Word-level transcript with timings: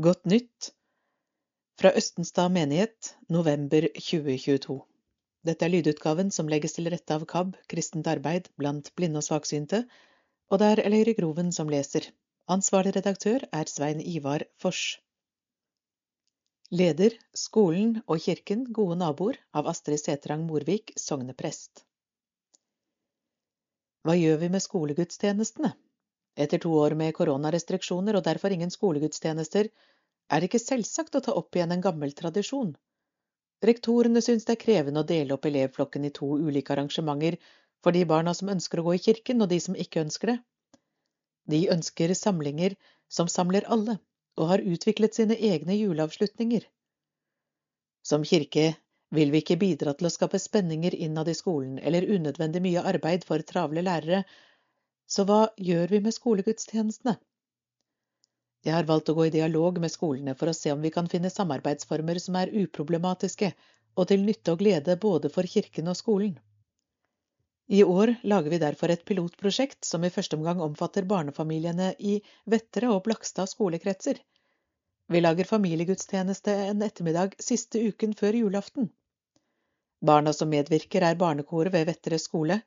Godt 0.00 0.22
nytt 0.24 0.70
fra 1.80 1.90
Østenstad 1.92 2.48
menighet, 2.54 3.08
november 3.28 3.84
2022. 3.98 4.76
Dette 5.44 5.66
er 5.66 5.72
lydutgaven 5.74 6.30
som 6.32 6.48
legges 6.48 6.72
til 6.78 6.88
rette 6.88 7.18
av 7.18 7.26
KAB, 7.28 7.50
kristent 7.68 8.08
arbeid 8.08 8.48
blant 8.56 8.88
blinde 8.96 9.20
og 9.20 9.26
svaksynte, 9.26 9.82
og 10.48 10.62
det 10.62 10.70
er 10.70 10.82
Eløyre 10.86 11.12
Groven 11.18 11.52
som 11.52 11.68
leser. 11.68 12.08
Ansvarlig 12.48 12.94
redaktør 12.96 13.44
er 13.52 13.68
Svein 13.68 14.00
Ivar 14.00 14.46
Fors. 14.56 14.96
Leder 16.72 17.18
Skolen 17.36 17.98
og 18.06 18.24
kirken 18.24 18.64
gode 18.72 18.96
naboer 19.04 19.36
av 19.52 19.68
Astrid 19.68 20.00
Setrang 20.00 20.48
Morvik, 20.48 20.94
sogneprest. 20.96 21.84
Hva 24.08 24.16
gjør 24.16 24.40
vi 24.46 24.52
med 24.56 24.64
skolegudstjenestene? 24.64 25.74
Etter 26.36 26.58
to 26.62 26.72
år 26.82 26.94
med 26.98 27.14
koronarestriksjoner 27.16 28.16
og 28.16 28.24
derfor 28.26 28.54
ingen 28.54 28.70
skolegudstjenester, 28.70 29.70
er 30.30 30.40
det 30.40 30.50
ikke 30.50 30.62
selvsagt 30.62 31.16
å 31.18 31.22
ta 31.24 31.34
opp 31.40 31.56
igjen 31.56 31.74
en 31.74 31.82
gammel 31.84 32.12
tradisjon. 32.16 32.76
Rektorene 33.66 34.22
syns 34.24 34.46
det 34.48 34.54
er 34.54 34.62
krevende 34.62 35.02
å 35.02 35.08
dele 35.08 35.34
opp 35.36 35.48
elevflokken 35.48 36.06
i 36.08 36.12
to 36.16 36.28
ulike 36.38 36.72
arrangementer 36.72 37.36
for 37.84 37.96
de 37.96 38.04
barna 38.08 38.32
som 38.36 38.52
ønsker 38.52 38.80
å 38.80 38.86
gå 38.86 38.94
i 38.96 39.02
kirken, 39.06 39.42
og 39.42 39.50
de 39.50 39.58
som 39.60 39.76
ikke 39.76 40.04
ønsker 40.04 40.32
det. 40.32 40.38
De 41.50 41.60
ønsker 41.74 42.14
samlinger 42.14 42.76
som 43.08 43.28
samler 43.28 43.66
alle, 43.66 43.98
og 44.38 44.52
har 44.52 44.64
utviklet 44.74 45.16
sine 45.16 45.36
egne 45.36 45.76
juleavslutninger. 45.76 46.64
Som 48.06 48.24
kirke 48.24 48.70
vil 49.12 49.32
vi 49.34 49.42
ikke 49.42 49.58
bidra 49.60 49.92
til 49.98 50.08
å 50.08 50.12
skape 50.14 50.38
spenninger 50.38 50.94
innad 50.94 51.28
i 51.28 51.34
skolen 51.36 51.80
eller 51.82 52.06
unødvendig 52.06 52.62
mye 52.64 52.84
arbeid 52.92 53.26
for 53.28 53.42
travle 53.42 53.82
lærere, 53.84 54.22
så 55.10 55.26
hva 55.26 55.40
gjør 55.58 55.90
vi 55.94 56.00
med 56.04 56.14
skolegudstjenestene? 56.14 57.16
Jeg 58.66 58.76
har 58.76 58.88
valgt 58.88 59.08
å 59.08 59.16
gå 59.16 59.26
i 59.26 59.32
dialog 59.34 59.80
med 59.80 59.92
skolene 59.92 60.34
for 60.36 60.50
å 60.50 60.56
se 60.56 60.72
om 60.72 60.82
vi 60.84 60.92
kan 60.94 61.08
finne 61.08 61.32
samarbeidsformer 61.32 62.20
som 62.20 62.36
er 62.36 62.52
uproblematiske 62.62 63.54
og 63.96 64.08
til 64.10 64.22
nytte 64.26 64.54
og 64.54 64.60
glede 64.60 64.98
både 65.00 65.30
for 65.32 65.48
kirken 65.48 65.88
og 65.90 65.96
skolen. 65.98 66.34
I 67.70 67.84
år 67.84 68.12
lager 68.26 68.50
vi 68.50 68.58
derfor 68.58 68.90
et 68.90 69.04
pilotprosjekt 69.06 69.86
som 69.86 70.04
i 70.04 70.10
første 70.10 70.36
omgang 70.36 70.60
omfatter 70.64 71.06
barnefamiliene 71.10 71.92
i 72.12 72.16
Vettere 72.44 72.90
og 72.90 73.04
Blakstad 73.06 73.50
skolekretser. 73.50 74.18
Vi 75.10 75.20
lager 75.22 75.48
familiegudstjeneste 75.48 76.54
en 76.68 76.82
ettermiddag 76.86 77.36
siste 77.42 77.82
uken 77.82 78.16
før 78.18 78.38
julaften. 78.42 78.90
Barna 80.02 80.34
som 80.36 80.50
medvirker 80.50 81.06
er 81.06 81.18
barnekoret 81.18 81.72
ved 81.74 81.86
Vettere 81.88 82.18
skole, 82.18 82.60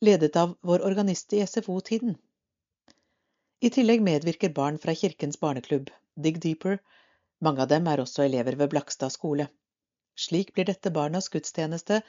ledet 0.00 0.36
av 0.36 0.56
vår 0.60 0.84
organist 0.86 1.32
i 1.32 1.46
SFO-tiden. 1.46 2.16
I 3.60 3.70
tillegg 3.70 4.02
medvirker 4.02 4.52
barn 4.56 4.78
fra 4.78 4.94
Kirkens 4.94 5.40
barneklubb, 5.40 5.90
Dig 6.16 6.40
Deeper, 6.40 6.78
mange 7.40 7.62
av 7.62 7.68
dem 7.68 7.88
er 7.88 8.00
også 8.00 8.24
elever 8.24 8.56
ved 8.56 8.72
Blakstad 8.72 9.12
skole. 9.12 9.48
Slik 10.16 10.54
blir 10.56 10.68
dette 10.68 10.92
barnas 10.92 11.28
gudstjeneste, 11.28 12.00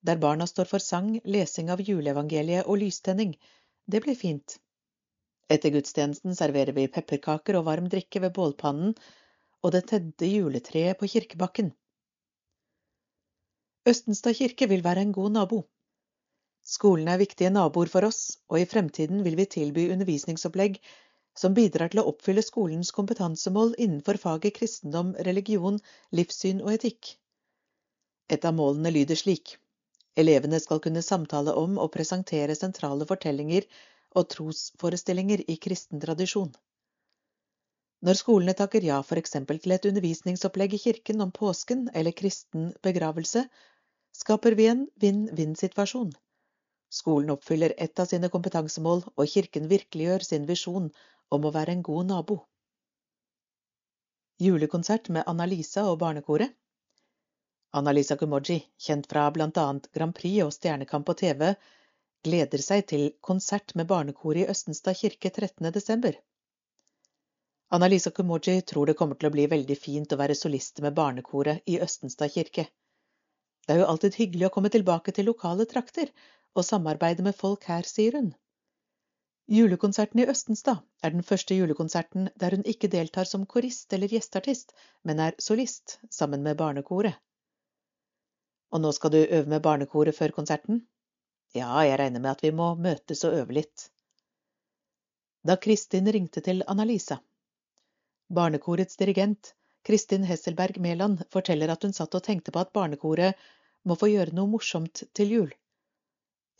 der 0.00 0.22
barna 0.22 0.46
står 0.46 0.70
for 0.70 0.82
sang, 0.82 1.16
lesing 1.24 1.70
av 1.74 1.82
juleevangeliet 1.82 2.66
og 2.66 2.80
lystenning. 2.84 3.34
Det 3.86 4.02
blir 4.06 4.18
fint. 4.18 4.58
Etter 5.50 5.74
gudstjenesten 5.74 6.38
serverer 6.38 6.76
vi 6.76 6.86
pepperkaker 6.86 7.58
og 7.58 7.66
varm 7.66 7.90
drikke 7.90 8.22
ved 8.22 8.34
bålpannen 8.36 8.94
og 9.62 9.74
det 9.74 9.82
tedde 9.90 10.30
juletreet 10.30 10.98
på 11.00 11.08
kirkebakken. 11.10 11.74
Østenstad 13.90 14.38
kirke 14.38 14.68
vil 14.70 14.84
være 14.84 15.02
en 15.04 15.12
god 15.12 15.30
nabo. 15.36 15.64
Skolene 16.70 17.16
er 17.16 17.22
viktige 17.22 17.50
naboer 17.50 17.90
for 17.90 18.06
oss, 18.06 18.20
og 18.50 18.60
i 18.60 18.66
fremtiden 18.72 19.24
vil 19.26 19.36
vi 19.38 19.48
tilby 19.54 19.88
undervisningsopplegg 19.94 20.76
som 21.40 21.54
bidrar 21.56 21.90
til 21.90 22.02
å 22.02 22.06
oppfylle 22.10 22.44
skolens 22.46 22.92
kompetansemål 22.94 23.74
innenfor 23.78 24.20
faget 24.22 24.54
kristendom, 24.58 25.10
religion, 25.28 25.80
livssyn 26.14 26.62
og 26.62 26.76
etikk. 26.76 27.16
Et 28.30 28.46
av 28.46 28.54
målene 28.54 28.92
lyder 28.94 29.18
slik. 29.18 29.56
Elevene 30.20 30.60
skal 30.62 30.82
kunne 30.84 31.02
samtale 31.06 31.56
om 31.58 31.78
og 31.82 31.90
presentere 31.96 32.54
sentrale 32.58 33.06
fortellinger 33.10 33.66
og 34.18 34.30
trosforestillinger 34.34 35.44
i 35.50 35.58
kristen 35.66 36.02
tradisjon. 36.02 36.50
Når 38.06 38.16
skolene 38.22 38.54
takker 38.56 38.86
ja 38.86 39.02
eksempel 39.20 39.58
til 39.60 39.74
et 39.74 39.90
undervisningsopplegg 39.90 40.74
i 40.74 40.82
kirken 40.86 41.20
om 41.26 41.34
påsken 41.34 41.88
eller 41.94 42.16
kristen 42.16 42.70
begravelse, 42.86 43.44
skaper 44.16 44.56
vi 44.58 44.70
en 44.70 44.86
vinn-vinn-situasjon. 45.02 46.14
Skolen 46.90 47.30
oppfyller 47.30 47.74
ett 47.78 47.98
av 48.02 48.08
sine 48.10 48.28
kompetansemål, 48.28 49.04
og 49.14 49.28
kirken 49.28 49.68
virkeliggjør 49.70 50.24
sin 50.26 50.46
visjon 50.46 50.88
om 51.30 51.44
å 51.46 51.52
være 51.54 51.76
en 51.76 51.84
god 51.86 52.08
nabo. 52.10 52.40
Julekonsert 54.42 55.12
med 55.14 55.28
Anna-Lisa 55.30 55.84
og 55.90 56.00
Barnekoret 56.00 56.56
Anna-Lisa 57.78 58.16
Kumoji, 58.16 58.64
kjent 58.82 59.06
fra 59.06 59.28
annet 59.30 59.92
Grand 59.94 60.14
Prix 60.14 60.42
og 60.42 60.50
Stjernekamp 60.56 61.06
på 61.06 61.14
TV, 61.20 61.52
gleder 62.26 62.64
seg 62.64 62.88
til 62.92 63.04
konsert 63.28 63.76
med 63.78 63.86
barnekoret 63.86 64.42
i 64.42 64.50
Østenstad 64.50 64.98
kirke 64.98 65.30
13. 65.30 65.70
desember. 65.76 66.18
Anna-Lisa 67.70 68.10
Kumoji 68.10 68.62
tror 68.72 68.90
det 68.90 68.96
kommer 68.98 69.14
til 69.14 69.30
å 69.30 69.34
bli 69.36 69.46
veldig 69.46 69.78
fint 69.78 70.12
å 70.12 70.18
være 70.18 70.34
solist 70.34 70.82
med 70.82 70.96
barnekoret 70.98 71.62
i 71.70 71.78
Østenstad 71.86 72.34
kirke. 72.34 72.66
Det 73.66 73.76
er 73.76 73.84
jo 73.84 73.88
alltid 73.92 74.18
hyggelig 74.18 74.48
å 74.48 74.54
komme 74.56 74.72
tilbake 74.74 75.14
til 75.14 75.30
lokale 75.30 75.68
trakter 75.70 76.10
og 76.54 76.66
samarbeide 76.66 77.24
med 77.26 77.36
folk 77.36 77.66
her, 77.70 77.86
sier 77.86 78.18
hun. 78.18 78.30
Julekonserten 79.50 80.20
i 80.22 80.26
Østenstad 80.30 80.82
er 81.02 81.10
den 81.10 81.24
første 81.26 81.56
julekonserten 81.58 82.28
der 82.38 82.54
hun 82.54 82.66
ikke 82.72 82.90
deltar 82.92 83.26
som 83.26 83.46
korist 83.50 83.92
eller 83.92 84.10
gjesteartist, 84.12 84.74
men 85.02 85.18
er 85.18 85.38
solist 85.42 85.98
sammen 86.10 86.44
med 86.46 86.58
barnekoret. 86.60 87.16
Og 88.70 88.82
nå 88.84 88.92
skal 88.94 89.10
du 89.10 89.18
øve 89.18 89.50
med 89.50 89.62
barnekoret 89.62 90.14
før 90.14 90.30
konserten? 90.36 90.84
Ja, 91.54 91.72
jeg 91.82 91.98
regner 91.98 92.22
med 92.22 92.30
at 92.30 92.44
vi 92.46 92.52
må 92.54 92.74
møtes 92.78 93.24
og 93.26 93.34
øve 93.40 93.56
litt. 93.58 93.88
Da 95.42 95.56
Kristin 95.56 96.06
ringte 96.14 96.42
til 96.46 96.62
Anna-Lisa. 96.68 97.18
Barnekorets 98.30 98.96
dirigent, 99.00 99.54
Kristin 99.82 100.28
Hesselberg 100.28 100.78
Mæland, 100.78 101.24
forteller 101.32 101.72
at 101.72 101.82
hun 101.82 101.96
satt 101.96 102.14
og 102.14 102.22
tenkte 102.22 102.54
på 102.54 102.62
at 102.62 102.70
barnekoret 102.76 103.34
må 103.82 103.96
få 103.98 104.12
gjøre 104.12 104.36
noe 104.36 104.52
morsomt 104.52 105.02
til 105.16 105.34
jul. 105.34 105.50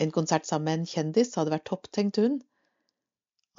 En 0.01 0.13
konsert 0.17 0.47
sammen 0.49 0.65
med 0.69 0.79
en 0.79 0.89
kjendis 0.89 1.35
hadde 1.37 1.53
vært 1.53 1.69
topp, 1.69 1.91
tenkte 1.93 2.25
hun. 2.25 2.39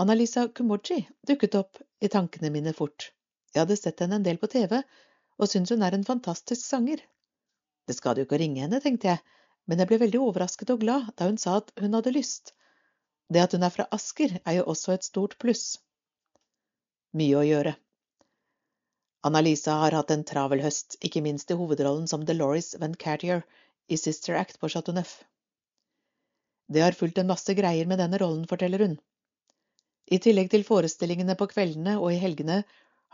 Annalisa 0.02 0.48
Kumoji 0.50 1.04
dukket 1.30 1.58
opp 1.60 1.82
i 2.02 2.10
tankene 2.10 2.50
mine 2.54 2.74
fort. 2.74 3.12
Jeg 3.54 3.62
hadde 3.64 3.78
sett 3.78 4.02
henne 4.02 4.18
en 4.18 4.26
del 4.26 4.40
på 4.42 4.50
TV, 4.50 4.80
og 5.38 5.52
syntes 5.52 5.76
hun 5.76 5.86
er 5.86 5.94
en 5.98 6.08
fantastisk 6.08 6.64
sanger. 6.66 7.04
Det 7.86 7.98
skader 7.98 8.24
jo 8.24 8.30
ikke 8.30 8.40
å 8.40 8.42
ringe 8.42 8.64
henne, 8.64 8.82
tenkte 8.82 9.12
jeg, 9.12 9.22
men 9.70 9.82
jeg 9.82 9.92
ble 9.92 10.02
veldig 10.02 10.24
overrasket 10.26 10.74
og 10.74 10.82
glad 10.82 11.12
da 11.20 11.30
hun 11.30 11.38
sa 11.42 11.60
at 11.60 11.72
hun 11.82 11.94
hadde 11.98 12.16
lyst. 12.16 12.56
Det 13.32 13.44
at 13.44 13.54
hun 13.56 13.64
er 13.68 13.74
fra 13.74 13.88
Asker, 13.96 14.40
er 14.42 14.58
jo 14.58 14.68
også 14.74 14.96
et 14.96 15.08
stort 15.08 15.38
pluss. 15.44 15.66
Mye 17.18 17.38
å 17.38 17.46
gjøre. 17.46 17.76
Annalisa 19.28 19.78
har 19.84 19.94
hatt 19.94 20.12
en 20.16 20.26
travel 20.26 20.64
høst, 20.66 20.98
ikke 21.06 21.22
minst 21.22 21.52
i 21.54 21.58
hovedrollen 21.60 22.08
som 22.10 22.26
Dolores 22.26 22.74
Van 22.82 22.98
Cartier 22.98 23.44
i 23.88 24.00
Sister 24.00 24.40
Act 24.40 24.58
på 24.60 24.72
Chateau 24.74 24.98
Neuf. 24.98 25.20
Det 26.72 26.84
har 26.84 26.96
fulgt 26.96 27.18
en 27.20 27.28
masse 27.28 27.54
greier 27.58 27.88
med 27.90 28.00
denne 28.00 28.20
rollen, 28.22 28.46
forteller 28.48 28.86
hun. 28.86 28.94
I 30.12 30.20
tillegg 30.24 30.52
til 30.52 30.64
forestillingene 30.68 31.36
på 31.40 31.50
kveldene 31.52 31.98
og 32.00 32.14
i 32.14 32.20
helgene 32.22 32.62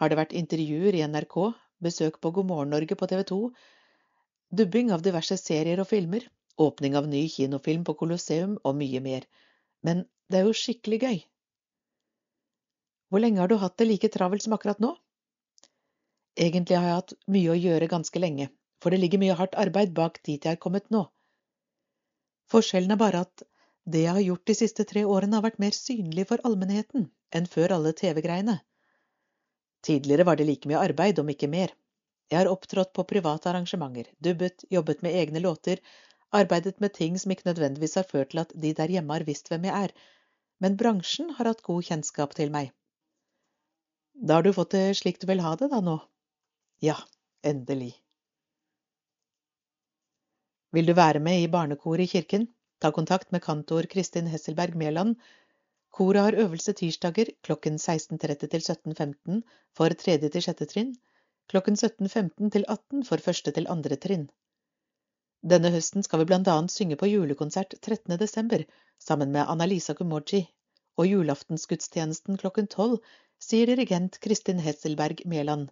har 0.01 0.11
det 0.11 0.17
vært 0.19 0.35
intervjuer 0.37 0.97
i 0.97 1.03
NRK, 1.09 1.37
besøk 1.81 2.19
på 2.21 2.31
God 2.35 2.49
morgen 2.51 2.73
Norge 2.73 2.97
på 2.99 3.09
TV 3.09 3.23
2, 3.31 3.39
dubbing 4.61 4.93
av 4.93 5.01
diverse 5.05 5.37
serier 5.41 5.81
og 5.81 5.89
filmer, 5.89 6.27
åpning 6.57 6.97
av 6.97 7.09
ny 7.09 7.23
kinofilm 7.33 7.83
på 7.87 7.97
Colosseum 7.97 8.55
og 8.63 8.77
mye 8.77 9.01
mer. 9.09 9.25
Men 9.85 10.05
det 10.29 10.41
er 10.41 10.47
jo 10.47 10.55
skikkelig 10.61 11.01
gøy. 11.01 11.19
Hvor 13.09 13.23
lenge 13.23 13.41
har 13.41 13.49
du 13.49 13.57
hatt 13.61 13.77
det 13.79 13.89
like 13.89 14.13
travelt 14.13 14.45
som 14.45 14.53
akkurat 14.57 14.81
nå? 14.83 14.93
Egentlig 16.37 16.77
har 16.77 16.89
jeg 16.89 17.01
hatt 17.01 17.13
mye 17.33 17.53
å 17.53 17.59
gjøre 17.59 17.89
ganske 17.89 18.21
lenge, 18.21 18.49
for 18.81 18.93
det 18.93 19.01
ligger 19.01 19.21
mye 19.21 19.37
hardt 19.37 19.57
arbeid 19.57 19.93
bak 19.97 20.19
dit 20.21 20.43
jeg 20.43 20.57
er 20.57 20.61
kommet 20.61 20.91
nå. 20.93 21.07
Forskjellen 22.51 22.93
er 22.93 22.99
bare 22.99 23.23
at 23.25 23.45
det 23.87 24.03
jeg 24.03 24.15
har 24.17 24.25
gjort 24.25 24.49
de 24.49 24.55
siste 24.59 24.83
tre 24.87 25.03
årene, 25.07 25.37
har 25.37 25.45
vært 25.45 25.61
mer 25.63 25.75
synlig 25.75 26.27
for 26.29 26.43
allmennheten 26.47 27.07
enn 27.37 27.45
før 27.47 27.77
alle 27.77 27.93
TV-greiene. 27.95 28.57
Tidligere 29.87 30.25
var 30.27 30.39
det 30.39 30.47
like 30.49 30.67
mye 30.67 30.81
arbeid, 30.89 31.19
om 31.21 31.29
ikke 31.31 31.47
mer. 31.51 31.71
Jeg 32.27 32.41
har 32.41 32.51
opptrådt 32.51 32.91
på 32.97 33.05
private 33.07 33.47
arrangementer, 33.51 34.09
dubbet, 34.19 34.65
jobbet 34.73 35.03
med 35.05 35.15
egne 35.15 35.39
låter, 35.39 35.79
arbeidet 36.35 36.81
med 36.83 36.93
ting 36.97 37.15
som 37.19 37.31
ikke 37.31 37.47
nødvendigvis 37.47 37.95
har 37.95 38.09
ført 38.09 38.33
til 38.33 38.43
at 38.43 38.51
de 38.51 38.73
der 38.75 38.91
hjemme 38.97 39.15
har 39.15 39.27
visst 39.27 39.47
hvem 39.47 39.69
jeg 39.69 39.87
er, 39.87 39.93
men 40.59 40.75
bransjen 40.75 41.31
har 41.37 41.47
hatt 41.47 41.63
god 41.63 41.87
kjennskap 41.87 42.35
til 42.35 42.51
meg. 42.51 42.73
Da 44.17 44.39
har 44.39 44.43
du 44.43 44.51
fått 44.51 44.73
det 44.75 44.97
slik 44.99 45.21
du 45.21 45.27
vil 45.29 45.45
ha 45.45 45.53
det, 45.55 45.69
da 45.71 45.79
nå? 45.79 45.95
Ja, 46.83 46.97
endelig. 47.45 47.93
Vil 50.75 50.89
du 50.89 50.93
være 50.97 51.23
med 51.23 51.45
i 51.45 51.51
barnekoret 51.51 52.09
i 52.09 52.11
kirken? 52.17 52.49
Ta 52.79 52.91
kontakt 52.91 53.31
med 53.31 53.43
kantor 53.43 53.83
Kristin 53.91 54.27
Hesselberg 54.27 54.75
Mæland. 54.75 55.15
Koret 55.89 56.21
har 56.21 56.39
øvelse 56.43 56.73
tirsdager 56.73 57.31
klokken 57.41 57.79
16.30 57.81 58.47
til 58.47 58.61
17.15 58.65 59.41
for 59.77 59.89
tredje 60.03 60.29
til 60.29 60.43
sjette 60.45 60.67
trinn, 60.73 60.91
klokken 61.49 61.79
17.15 61.79 62.51
til 62.53 62.65
18 62.67 63.05
for 63.05 63.23
første 63.27 63.51
til 63.51 63.69
andre 63.75 63.95
trinn. 63.95 64.27
Denne 65.53 65.71
høsten 65.73 66.03
skal 66.05 66.21
vi 66.21 66.27
blant 66.29 66.47
annet 66.53 66.73
synge 66.73 66.97
på 67.01 67.09
julekonsert 67.09 67.73
13. 67.81 68.17
desember 68.19 68.63
sammen 68.99 69.31
med 69.31 69.45
Annalisa 69.47 69.93
Kumoji, 69.93 70.43
og 70.97 71.07
julaftensgudstjenesten 71.07 72.37
klokken 72.41 72.67
tolv, 72.73 72.99
sier 73.39 73.69
dirigent 73.69 74.19
Kristin 74.19 74.59
Hesselberg 74.65 75.21
Mæland. 75.25 75.69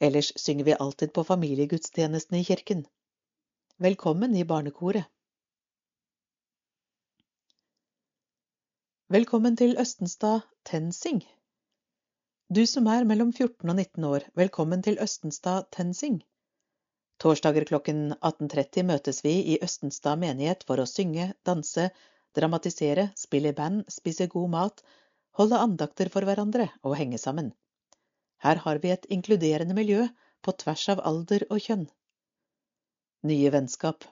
Ellers 0.00 0.32
synger 0.36 0.64
vi 0.64 0.78
alltid 0.86 1.12
på 1.16 1.24
familiegudstjenestene 1.24 2.40
i 2.40 2.44
kirken. 2.44 2.86
Velkommen 3.78 4.36
i 4.36 4.44
barnekoret. 4.44 5.08
Velkommen 9.14 9.54
til 9.54 9.76
Østenstad 9.78 10.40
TenSing. 10.66 11.20
Du 12.50 12.64
som 12.66 12.88
er 12.90 13.04
mellom 13.06 13.28
14 13.30 13.70
og 13.70 13.76
19 13.76 14.06
år, 14.08 14.24
velkommen 14.34 14.80
til 14.82 14.98
Østenstad 14.98 15.68
TenSing. 15.76 16.16
Torsdager 17.22 17.68
klokken 17.68 18.00
18.30 18.16 18.82
møtes 18.88 19.22
vi 19.22 19.36
i 19.52 19.60
Østenstad 19.62 20.18
menighet 20.18 20.66
for 20.66 20.82
å 20.82 20.88
synge, 20.90 21.28
danse, 21.46 21.84
dramatisere, 22.34 23.12
spille 23.14 23.54
i 23.54 23.56
band, 23.60 23.84
spise 23.94 24.26
god 24.32 24.50
mat, 24.56 24.82
holde 25.38 25.62
andakter 25.68 26.10
for 26.10 26.26
hverandre 26.26 26.66
og 26.82 26.98
henge 26.98 27.22
sammen. 27.22 27.52
Her 28.42 28.64
har 28.66 28.82
vi 28.82 28.90
et 28.90 29.06
inkluderende 29.06 29.78
miljø 29.78 30.08
på 30.42 30.58
tvers 30.64 30.88
av 30.96 31.06
alder 31.12 31.46
og 31.46 31.62
kjønn. 31.62 31.86
Nye 33.30 33.54
vennskap. 33.54 34.02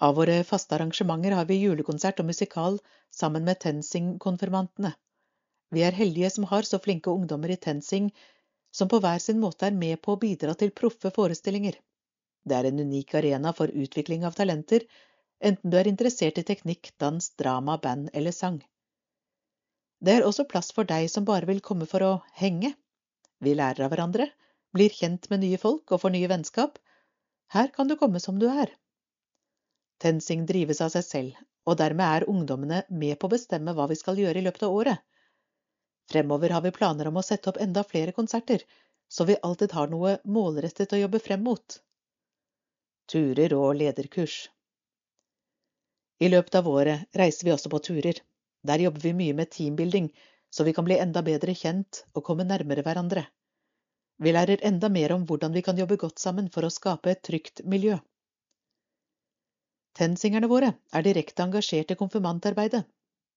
Av 0.00 0.14
våre 0.16 0.44
faste 0.48 0.74
arrangementer 0.74 1.34
har 1.36 1.44
vi 1.48 1.58
julekonsert 1.60 2.20
og 2.22 2.28
musikal 2.30 2.78
sammen 3.12 3.44
med 3.44 3.58
TenSing-konfirmantene. 3.60 4.94
Vi 5.70 5.82
er 5.86 5.96
heldige 5.98 6.30
som 6.34 6.46
har 6.50 6.64
så 6.68 6.80
flinke 6.82 7.12
ungdommer 7.12 7.52
i 7.52 7.58
TenSing 7.66 8.08
som 8.72 8.88
på 8.88 9.00
hver 9.04 9.20
sin 9.20 9.40
måte 9.42 9.68
er 9.68 9.76
med 9.76 10.00
på 10.02 10.14
å 10.14 10.20
bidra 10.22 10.54
til 10.58 10.72
proffe 10.80 11.12
forestillinger. 11.14 11.76
Det 12.48 12.56
er 12.56 12.70
en 12.70 12.80
unik 12.80 13.14
arena 13.20 13.52
for 13.52 13.68
utvikling 13.84 14.24
av 14.24 14.38
talenter, 14.40 14.86
enten 15.44 15.70
du 15.70 15.76
er 15.78 15.90
interessert 15.90 16.40
i 16.40 16.46
teknikk, 16.48 16.94
dans, 17.02 17.30
drama, 17.42 17.76
band 17.76 18.10
eller 18.14 18.32
sang. 18.32 18.60
Det 20.00 20.16
er 20.16 20.24
også 20.24 20.48
plass 20.48 20.72
for 20.72 20.88
deg 20.88 21.10
som 21.12 21.28
bare 21.28 21.48
vil 21.50 21.60
komme 21.60 21.88
for 21.90 22.06
å 22.06 22.12
henge. 22.40 22.72
Vi 23.44 23.52
lærer 23.56 23.84
av 23.84 23.92
hverandre, 23.92 24.30
blir 24.72 24.96
kjent 24.96 25.28
med 25.28 25.44
nye 25.44 25.60
folk 25.60 25.92
og 25.92 26.00
får 26.06 26.16
nye 26.16 26.30
vennskap. 26.30 26.78
Her 27.52 27.68
kan 27.74 27.90
du 27.90 27.98
komme 28.00 28.22
som 28.22 28.40
du 28.40 28.48
er. 28.48 28.72
TenSing 30.00 30.46
drives 30.48 30.80
av 30.80 30.92
seg 30.94 31.04
selv, 31.06 31.40
og 31.68 31.76
dermed 31.80 32.06
er 32.06 32.28
ungdommene 32.32 32.82
med 33.02 33.18
på 33.20 33.28
å 33.28 33.32
bestemme 33.34 33.74
hva 33.76 33.86
vi 33.90 33.98
skal 34.00 34.18
gjøre 34.20 34.40
i 34.40 34.44
løpet 34.46 34.64
av 34.66 34.76
året. 34.76 35.02
Fremover 36.10 36.54
har 36.56 36.64
vi 36.64 36.72
planer 36.74 37.10
om 37.10 37.20
å 37.20 37.24
sette 37.26 37.52
opp 37.52 37.60
enda 37.62 37.84
flere 37.86 38.14
konserter, 38.16 38.64
så 39.08 39.26
vi 39.28 39.36
alltid 39.42 39.72
har 39.76 39.90
noe 39.92 40.16
målrettet 40.24 40.92
å 40.96 41.00
jobbe 41.02 41.20
frem 41.22 41.44
mot. 41.46 41.76
Turer 43.10 43.54
og 43.58 43.74
lederkurs 43.76 44.38
I 46.18 46.28
løpet 46.30 46.58
av 46.60 46.68
året 46.70 47.20
reiser 47.22 47.48
vi 47.48 47.54
også 47.54 47.70
på 47.72 47.82
turer. 47.90 48.20
Der 48.66 48.82
jobber 48.84 49.02
vi 49.06 49.12
mye 49.20 49.36
med 49.36 49.50
teambuilding, 49.50 50.10
så 50.50 50.64
vi 50.64 50.74
kan 50.76 50.86
bli 50.88 50.98
enda 50.98 51.22
bedre 51.26 51.54
kjent 51.54 52.04
og 52.14 52.24
komme 52.26 52.46
nærmere 52.46 52.84
hverandre. 52.86 53.24
Vi 54.20 54.32
lærer 54.36 54.62
enda 54.68 54.90
mer 54.92 55.14
om 55.14 55.26
hvordan 55.26 55.54
vi 55.56 55.62
kan 55.66 55.78
jobbe 55.80 55.96
godt 55.96 56.18
sammen 56.20 56.50
for 56.54 56.66
å 56.66 56.72
skape 56.74 57.14
et 57.14 57.22
trygt 57.26 57.62
miljø. 57.64 57.96
Tensingerne 59.98 60.48
våre 60.50 60.72
er 60.94 61.04
direkte 61.06 61.42
engasjert 61.44 61.90
i 61.90 61.98
konfirmantarbeidet. 62.02 62.84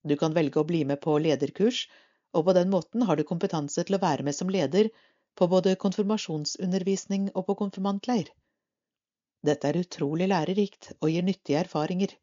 Du 0.04 0.14
kan 0.20 0.34
velge 0.36 0.60
å 0.60 0.68
bli 0.68 0.84
med 0.84 1.00
på 1.02 1.16
lederkurs, 1.18 1.86
og 2.34 2.46
på 2.46 2.54
den 2.56 2.70
måten 2.70 3.02
har 3.08 3.16
du 3.16 3.24
kompetanse 3.26 3.84
til 3.86 3.96
å 3.96 4.02
være 4.02 4.26
med 4.26 4.36
som 4.36 4.50
leder 4.50 4.90
på 5.38 5.48
både 5.50 5.74
konfirmasjonsundervisning 5.84 7.30
og 7.34 7.46
på 7.48 7.56
konfirmantleir. 7.62 8.30
Dette 9.44 9.68
er 9.70 9.80
utrolig 9.80 10.28
lærerikt 10.30 10.92
og 11.00 11.10
gir 11.12 11.26
nyttige 11.26 11.58
erfaringer. 11.64 12.14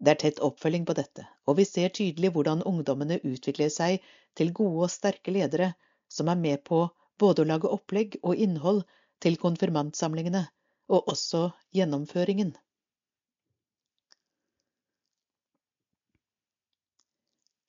Det 0.00 0.14
er 0.14 0.20
tett 0.22 0.40
oppfølging 0.46 0.86
på 0.88 0.96
dette, 0.96 1.26
og 1.44 1.58
vi 1.58 1.66
ser 1.68 1.92
tydelig 1.96 2.30
hvordan 2.36 2.62
ungdommene 2.70 3.20
utvikler 3.32 3.68
seg 3.74 4.06
til 4.38 4.54
gode 4.56 4.86
og 4.86 4.94
sterke 4.94 5.34
ledere 5.34 5.74
som 6.08 6.30
er 6.32 6.40
med 6.40 6.62
på 6.64 6.86
både 7.20 7.44
å 7.44 7.50
lage 7.50 7.68
opplegg 7.68 8.16
og 8.22 8.40
innhold 8.46 8.80
til 9.20 9.36
konfirmantsamlingene, 9.42 10.46
og 10.88 11.12
også 11.12 11.50
gjennomføringen. 11.76 12.54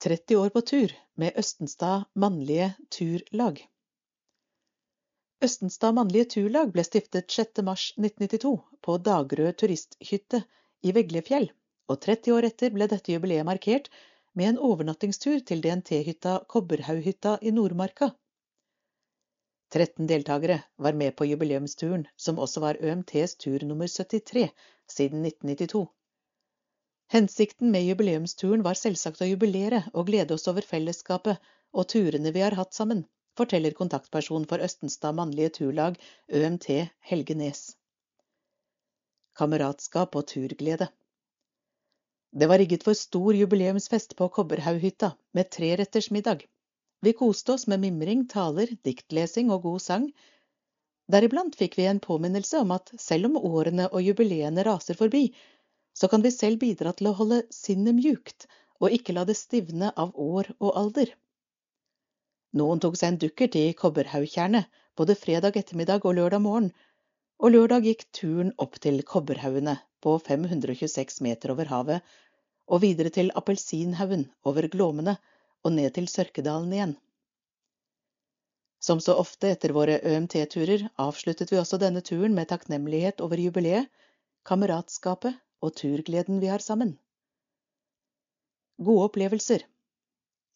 30 0.02 0.36
år 0.36 0.50
på 0.50 0.62
tur 0.62 0.94
med 1.22 1.36
Østenstad 1.38 2.08
mannlige 2.18 2.72
turlag. 2.90 3.60
Østenstad 5.46 5.94
mannlige 5.94 6.26
turlag 6.34 6.72
ble 6.74 6.86
stiftet 6.88 7.30
6. 7.30 7.62
mars 7.68 7.84
1992 8.00 8.54
på 8.82 8.96
Dagrød 9.06 9.60
turisthytte 9.62 10.40
i 10.82 10.96
Veglefjell, 10.98 11.46
og 11.86 12.02
30 12.08 12.34
år 12.34 12.50
etter 12.50 12.74
ble 12.74 12.90
dette 12.90 13.14
jubileet 13.14 13.46
markert 13.46 13.92
med 14.34 14.50
en 14.50 14.60
overnattingstur 14.72 15.46
til 15.46 15.62
DNT-hytta 15.62 16.40
Kobberhaughytta 16.50 17.38
i 17.46 17.54
Nordmarka. 17.54 18.10
13 19.70 20.10
deltakere 20.10 20.64
var 20.82 20.98
med 20.98 21.14
på 21.14 21.30
jubileumsturen, 21.30 22.10
som 22.18 22.42
også 22.42 22.66
var 22.66 22.82
ØMTs 22.82 23.38
tur 23.38 23.70
nummer 23.70 23.86
73 23.86 24.50
siden 24.90 25.30
1992. 25.30 25.86
Hensikten 27.12 27.72
med 27.72 27.84
jubileumsturen 27.84 28.62
var 28.64 28.78
selvsagt 28.80 29.20
å 29.20 29.26
jubilere 29.28 29.82
og 29.92 30.06
glede 30.08 30.38
oss 30.38 30.48
over 30.48 30.64
fellesskapet 30.64 31.42
og 31.76 31.90
turene 31.92 32.32
vi 32.32 32.40
har 32.40 32.56
hatt 32.56 32.72
sammen, 32.78 33.02
forteller 33.36 33.76
kontaktperson 33.76 34.46
for 34.48 34.64
Østenstad 34.64 35.18
mannlige 35.18 35.52
turlag, 35.58 35.98
ØMT 36.32 36.70
Helge 37.10 37.36
Nes. 37.36 37.66
Kameratskap 39.36 40.16
og 40.16 40.30
turglede. 40.32 40.88
Det 42.32 42.48
var 42.48 42.64
rigget 42.64 42.88
for 42.88 42.96
stor 42.96 43.36
jubileumsfest 43.36 44.16
på 44.16 44.32
Kobberhaughytta 44.40 45.12
med 45.36 45.52
treretters 45.52 46.12
middag. 46.16 46.48
Vi 47.04 47.12
koste 47.12 47.58
oss 47.58 47.68
med 47.68 47.84
mimring, 47.84 48.24
taler, 48.32 48.72
diktlesing 48.88 49.52
og 49.52 49.66
god 49.68 49.84
sang. 49.84 50.12
Deriblant 51.12 51.60
fikk 51.60 51.76
vi 51.76 51.92
en 51.92 52.00
påminnelse 52.00 52.64
om 52.64 52.72
at 52.72 52.96
selv 52.96 53.34
om 53.34 53.42
årene 53.52 53.92
og 53.92 54.00
jubileene 54.00 54.64
raser 54.64 54.96
forbi, 54.96 55.28
så 55.94 56.08
kan 56.08 56.24
vi 56.24 56.32
selv 56.32 56.62
bidra 56.62 56.94
til 56.98 57.12
å 57.12 57.16
holde 57.18 57.42
sinnet 57.54 57.98
mjukt 57.98 58.48
og 58.82 58.94
ikke 58.96 59.14
la 59.14 59.26
det 59.30 59.38
stivne 59.38 59.92
av 60.04 60.16
år 60.18 60.50
og 60.60 60.72
alder. 60.78 61.12
Noen 62.58 62.82
tok 62.84 62.98
seg 63.00 63.14
en 63.14 63.20
dukkert 63.22 63.56
i 63.56 63.70
Kobberhaugtjernet 63.78 64.68
både 65.00 65.16
fredag 65.16 65.58
ettermiddag 65.60 66.06
og 66.06 66.18
lørdag 66.18 66.44
morgen, 66.44 66.72
og 67.42 67.54
lørdag 67.54 67.86
gikk 67.88 68.04
turen 68.18 68.52
opp 68.62 68.76
til 68.84 69.00
Kobberhaugene 69.08 69.78
på 70.04 70.18
526 70.26 71.22
meter 71.26 71.54
over 71.54 71.70
havet, 71.72 72.02
og 72.72 72.84
videre 72.84 73.12
til 73.14 73.32
Appelsinhaugen 73.38 74.28
over 74.48 74.68
Glåmene 74.74 75.16
og 75.64 75.74
ned 75.78 75.96
til 75.96 76.10
Sørkedalen 76.12 76.74
igjen. 76.76 76.98
Som 78.82 79.02
så 79.04 79.16
ofte 79.22 79.52
etter 79.54 79.74
våre 79.78 80.00
ØMT-turer 80.02 80.88
avsluttet 81.02 81.52
vi 81.54 81.60
også 81.62 81.78
denne 81.82 82.02
turen 82.02 82.34
med 82.38 82.50
takknemlighet 82.50 83.22
over 83.22 83.38
jubileet, 83.42 83.90
kameratskapet 84.48 85.38
og 85.62 85.76
turgleden 85.78 86.42
vi 86.42 86.50
har 86.52 86.64
sammen. 86.64 86.96
Gode 88.82 89.08
opplevelser 89.10 89.64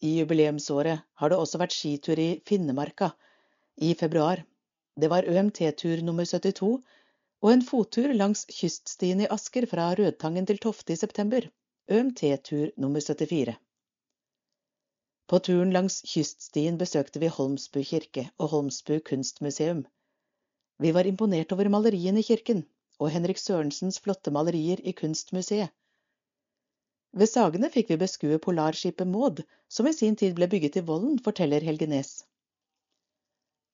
I 0.01 0.17
jubileumsåret 0.19 1.05
har 1.21 1.31
det 1.31 1.37
også 1.37 1.61
vært 1.61 1.75
skitur 1.75 2.19
i 2.19 2.29
Finnemarka 2.49 3.11
i 3.77 3.93
februar. 3.99 4.41
Det 4.97 5.09
var 5.11 5.27
ØMT-tur 5.29 6.01
nummer 6.07 6.25
72 6.25 6.71
og 7.45 7.51
en 7.51 7.61
fottur 7.61 8.13
langs 8.15 8.45
kyststien 8.49 9.21
i 9.21 9.29
Asker 9.37 9.67
fra 9.69 9.91
Rødtangen 9.99 10.47
til 10.49 10.61
Tofte 10.63 10.95
i 10.95 10.99
september. 10.99 11.45
ØMT-tur 11.91 12.71
nummer 12.81 13.03
74. 13.03 13.53
På 15.29 15.39
turen 15.39 15.73
langs 15.73 16.01
kyststien 16.09 16.77
besøkte 16.81 17.21
vi 17.21 17.29
Holmsbu 17.33 17.83
kirke 17.83 18.29
og 18.37 18.49
Holmsbu 18.53 18.99
kunstmuseum. 19.05 19.85
Vi 20.81 20.91
var 20.97 21.05
imponert 21.05 21.53
over 21.53 21.69
maleriene 21.69 22.21
i 22.21 22.27
kirken 22.27 22.65
og 22.99 23.11
Henrik 23.13 23.41
Sørensens 23.41 23.99
flotte 24.03 24.31
malerier 24.35 24.81
i 24.83 24.93
Kunstmuseet. 24.97 25.73
Ved 27.15 27.31
Sagene 27.31 27.69
fikk 27.71 27.91
vi 27.93 27.97
beskue 27.99 28.39
polarskipet 28.43 29.07
Maud, 29.07 29.41
som 29.71 29.87
i 29.87 29.93
sin 29.95 30.17
tid 30.19 30.35
ble 30.35 30.49
bygget 30.51 30.81
i 30.81 30.83
Vollen, 30.89 31.19
forteller 31.27 31.63
Helge 31.63 31.87
Nes. 31.87 32.09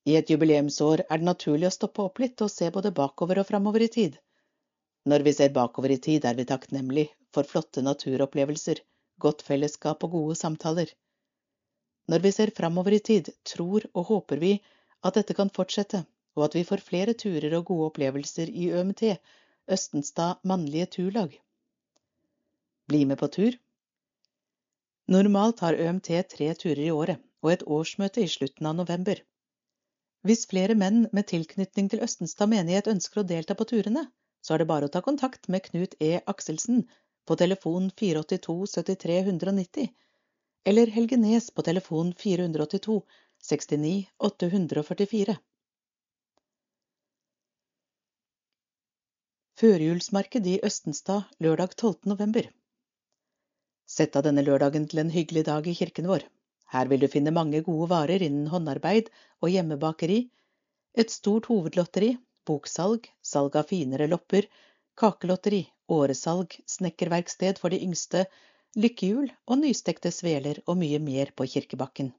I 0.06 0.18
et 0.18 0.30
jubileumsår 0.34 1.04
er 1.08 1.22
det 1.22 1.28
naturlig 1.28 1.68
å 1.70 1.74
stoppe 1.74 2.04
opp 2.06 2.22
litt 2.22 2.42
og 2.42 2.52
se 2.54 2.70
både 2.74 2.94
bakover 3.00 3.42
og 3.42 3.48
framover 3.50 3.86
i 3.86 3.90
tid. 3.96 4.18
Når 5.10 5.26
vi 5.26 5.34
ser 5.34 5.54
bakover 5.54 5.94
i 5.94 5.98
tid, 5.98 6.26
er 6.26 6.38
vi 6.38 6.46
takknemlig 6.50 7.08
for 7.34 7.50
flotte 7.50 7.82
naturopplevelser, 7.86 8.82
godt 9.22 9.42
fellesskap 9.46 10.06
og 10.06 10.18
gode 10.18 10.38
samtaler. 10.38 10.94
Når 12.10 12.26
vi 12.26 12.32
ser 12.38 12.54
framover 12.58 12.98
i 12.98 13.02
tid, 13.12 13.30
tror 13.46 13.86
og 13.94 14.10
håper 14.14 14.42
vi 14.42 14.56
at 15.02 15.18
dette 15.18 15.38
kan 15.38 15.50
fortsette, 15.54 16.04
og 16.38 16.46
at 16.48 16.58
vi 16.58 16.64
får 16.68 16.84
flere 16.88 17.16
turer 17.24 17.54
og 17.58 17.66
gode 17.70 17.88
opplevelser 17.92 18.50
i 18.50 18.70
ØMT, 18.72 19.04
Østenstad 19.72 20.42
mannlige 20.44 20.88
turlag. 20.98 21.36
Bli 22.88 23.04
med 23.06 23.20
på 23.22 23.28
tur. 23.36 23.58
Normalt 25.12 25.60
har 25.60 25.78
ØMT 25.78 26.10
tre 26.34 26.54
turer 26.56 26.86
i 26.88 26.92
året 26.92 27.22
og 27.42 27.52
et 27.52 27.68
årsmøte 27.78 28.24
i 28.24 28.32
slutten 28.32 28.68
av 28.70 28.76
november. 28.80 29.22
Hvis 30.28 30.46
flere 30.50 30.76
menn 30.78 31.08
med 31.18 31.28
tilknytning 31.32 31.88
til 31.92 32.04
Østenstad 32.06 32.50
menighet 32.52 32.90
ønsker 32.92 33.22
å 33.22 33.28
delta 33.28 33.56
på 33.58 33.68
turene, 33.72 34.06
så 34.42 34.54
er 34.54 34.62
det 34.62 34.70
bare 34.72 34.90
å 34.90 34.94
ta 34.94 35.02
kontakt 35.06 35.48
med 35.50 35.64
Knut 35.68 35.96
E. 36.00 36.12
Akselsen 36.34 36.84
på 37.26 37.38
telefon 37.38 37.90
482 38.02 38.58
73 38.76 39.18
190, 39.24 39.90
eller 40.66 40.94
Helge 40.94 41.18
Nes 41.18 41.50
på 41.50 41.66
telefon 41.66 42.14
482 42.18 43.00
69 43.52 43.96
844. 44.30 45.38
Førjulsmarked 49.62 50.48
i 50.50 50.56
Østenstad 50.66 51.28
lørdag 51.46 51.76
12. 51.78 52.08
november. 52.10 52.48
Sett 53.96 54.16
av 54.18 54.24
denne 54.26 54.42
lørdagen 54.42 54.88
til 54.90 55.02
en 55.04 55.12
hyggelig 55.14 55.44
dag 55.50 55.68
i 55.70 55.76
kirken 55.78 56.08
vår. 56.10 56.24
Her 56.74 56.88
vil 56.90 57.04
du 57.04 57.06
finne 57.16 57.34
mange 57.36 57.60
gode 57.68 57.92
varer 57.92 58.24
innen 58.26 58.48
håndarbeid 58.50 59.12
og 59.38 59.52
hjemmebakeri, 59.54 60.16
et 60.98 61.14
stort 61.14 61.46
hovedlotteri, 61.52 62.10
boksalg, 62.50 63.06
salg 63.22 63.58
av 63.62 63.70
finere 63.70 64.08
lopper, 64.10 64.48
kakelotteri, 64.98 65.60
åresalg, 65.94 66.56
snekkerverksted 66.66 67.62
for 67.62 67.70
de 67.70 67.84
yngste, 67.86 68.24
lykkehjul 68.82 69.28
og 69.46 69.62
nystekte 69.62 70.10
sveler 70.16 70.64
og 70.66 70.80
mye 70.82 71.04
mer 71.12 71.36
på 71.38 71.46
Kirkebakken. 71.54 72.10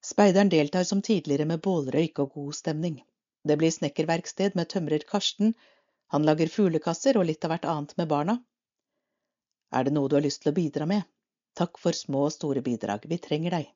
Speideren 0.00 0.54
deltar 0.56 0.88
som 0.88 1.04
tidligere 1.04 1.44
med 1.52 1.60
bålrøyk 1.68 2.24
og 2.24 2.32
god 2.40 2.58
stemning. 2.62 2.96
Det 3.46 3.56
blir 3.60 3.70
snekkerverksted 3.74 4.56
med 4.58 4.68
tømrer 4.72 5.04
Karsten, 5.10 5.54
han 6.14 6.26
lager 6.26 6.50
fuglekasser 6.50 7.18
og 7.18 7.26
litt 7.28 7.44
av 7.46 7.52
hvert 7.52 7.66
annet 7.70 7.94
med 8.00 8.10
barna. 8.10 8.36
Er 9.74 9.86
det 9.86 9.94
noe 9.94 10.10
du 10.10 10.16
har 10.18 10.24
lyst 10.24 10.42
til 10.42 10.52
å 10.52 10.56
bidra 10.56 10.86
med? 10.90 11.06
Takk 11.58 11.78
for 11.82 11.96
små 11.96 12.26
og 12.28 12.34
store 12.34 12.62
bidrag, 12.66 13.06
vi 13.10 13.18
trenger 13.22 13.56
deg. 13.58 13.72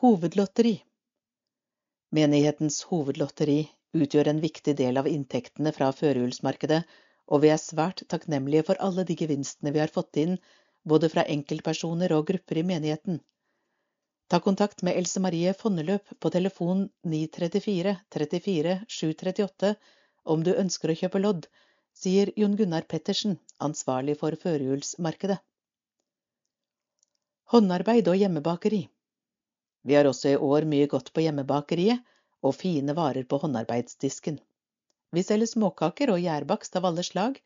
Hovedlotteri 0.00 0.74
Menighetens 2.16 2.80
hovedlotteri 2.90 3.58
utgjør 3.94 4.30
en 4.32 4.40
viktig 4.44 4.76
del 4.78 5.00
av 5.00 5.08
inntektene 5.10 5.72
fra 5.76 5.90
førjulsmarkedet, 5.94 6.80
og 7.30 7.44
vi 7.44 7.50
er 7.54 7.60
svært 7.62 8.02
takknemlige 8.12 8.64
for 8.68 8.80
alle 8.86 9.04
de 9.06 9.16
gevinstene 9.18 9.72
vi 9.74 9.82
har 9.82 9.92
fått 9.94 10.18
inn, 10.22 10.38
både 10.84 11.10
fra 11.12 11.26
enkeltpersoner 11.34 12.14
og 12.16 12.26
grupper 12.30 12.60
i 12.62 12.66
menigheten. 12.66 13.20
Ta 14.30 14.38
kontakt 14.40 14.82
med 14.86 14.94
Else 14.96 15.20
Marie 15.20 15.52
Fondeløp 15.58 16.10
på 16.22 16.30
telefon 16.30 16.84
934 17.02 17.96
34 18.14 18.74
738 18.88 19.70
om 20.34 20.44
du 20.46 20.50
ønsker 20.54 20.92
å 20.92 20.96
kjøpe 21.00 21.22
lodd, 21.24 21.48
sier 21.98 22.30
Jon 22.38 22.54
Gunnar 22.60 22.86
Pettersen, 22.86 23.34
ansvarlig 23.58 24.14
for 24.22 24.38
førjulsmarkedet. 24.44 25.40
Håndarbeid 27.50 28.12
og 28.14 28.22
hjemmebakeri 28.22 28.80
Vi 29.82 29.98
har 29.98 30.06
også 30.06 30.36
i 30.36 30.38
år 30.52 30.70
mye 30.76 30.86
godt 30.94 31.10
på 31.10 31.26
hjemmebakeriet 31.26 32.06
og 32.46 32.54
fine 32.54 32.94
varer 32.94 33.26
på 33.26 33.42
håndarbeidsdisken. 33.42 34.38
Vi 35.10 35.26
selger 35.26 35.56
småkaker 35.56 36.14
og 36.14 36.22
gjærbakst 36.22 36.78
av 36.78 36.86
alle 36.86 37.02
slag, 37.02 37.42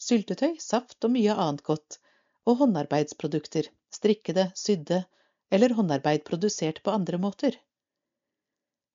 syltetøy, 0.00 0.56
saft 0.56 1.04
og 1.04 1.12
mye 1.12 1.36
annet 1.36 1.60
godt, 1.68 2.00
og 2.48 2.62
håndarbeidsprodukter, 2.64 3.68
strikkede, 3.92 4.48
sydde, 4.56 5.04
eller 5.52 5.74
håndarbeid 5.76 6.24
produsert 6.24 6.80
på 6.82 6.94
andre 6.96 7.18
måter. 7.20 7.58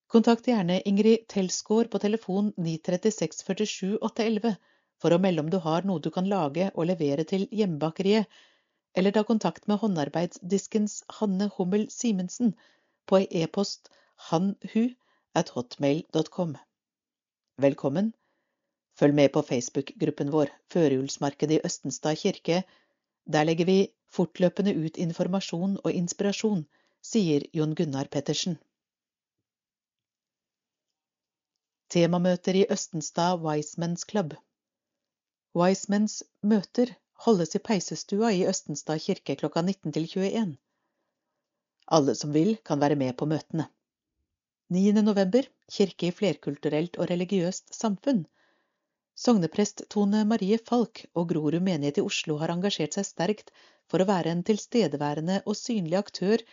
Kontakt 0.08 0.48
gjerne 0.48 0.80
Ingrid 0.90 1.28
Telsgaard 1.30 1.92
på 1.92 2.00
telefon 2.00 2.54
936 2.58 3.44
47 3.44 3.98
811 4.02 4.56
for 5.02 5.14
å 5.14 5.20
melde 5.22 5.44
om 5.44 5.50
du 5.54 5.58
har 5.62 5.86
noe 5.86 6.02
du 6.02 6.10
kan 6.16 6.30
lage 6.32 6.70
og 6.74 6.88
levere 6.90 7.26
til 7.30 7.46
hjemmebakeriet, 7.54 8.26
eller 8.98 9.14
ta 9.14 9.22
kontakt 9.28 9.68
med 9.70 9.78
håndarbeidsdiskens 9.84 11.04
Hanne 11.20 11.52
Hummel 11.58 11.86
Simensen 11.94 12.56
på 13.06 13.20
e-post 13.42 13.92
hanhu 14.30 14.88
at 15.38 15.52
hotmail.com. 15.54 16.56
Velkommen! 17.62 18.14
Følg 18.98 19.14
med 19.14 19.30
på 19.36 19.44
Facebook-gruppen 19.46 20.32
vår 20.34 20.50
Førjulsmarkedet 20.74 21.60
i 21.60 21.66
Østenstad 21.68 22.18
kirke. 22.18 22.64
Der 23.30 23.46
legger 23.46 23.70
vi 23.70 23.80
fortløpende 24.16 24.74
ut 24.86 24.98
informasjon 25.04 25.78
og 25.84 25.92
inspirasjon, 25.92 26.64
sier 27.12 27.46
Jon 27.54 27.76
Gunnar 27.80 28.10
Pettersen. 28.14 28.58
Temamøter 31.94 32.58
i 32.60 32.68
Østenstad 32.74 33.40
Wisemens 33.44 34.04
Club 34.10 34.34
Wisemens 35.58 36.22
møter 36.44 36.92
holdes 37.26 37.56
i 37.58 37.62
peisestua 37.68 38.34
i 38.36 38.44
Østenstad 38.50 39.00
kirke 39.06 39.36
klokka 39.40 39.64
19 39.64 39.94
til 39.96 40.08
21. 40.12 40.58
Alle 41.98 42.16
som 42.20 42.34
vil, 42.36 42.58
kan 42.68 42.82
være 42.84 42.98
med 43.00 43.16
på 43.18 43.26
møtene. 43.32 43.70
9. 44.76 44.92
november 45.08 45.48
kirke 45.72 46.10
i 46.10 46.16
flerkulturelt 46.18 47.00
og 47.00 47.10
religiøst 47.14 47.72
samfunn. 47.74 48.26
Sogneprest 49.16 49.86
Tone 49.90 50.26
Marie 50.30 50.60
Falk 50.70 51.06
og 51.16 51.30
Grorud 51.32 51.64
menighet 51.64 52.02
i 52.02 52.06
Oslo 52.06 52.36
har 52.42 52.52
engasjert 52.54 53.00
seg 53.00 53.08
sterkt 53.08 53.56
for 53.91 54.03
å 54.03 54.08
være 54.10 54.34
en 54.34 54.44
tilstedeværende 54.48 55.41
og 55.46 55.58
synlig 55.60 55.98
aktør 56.00 56.44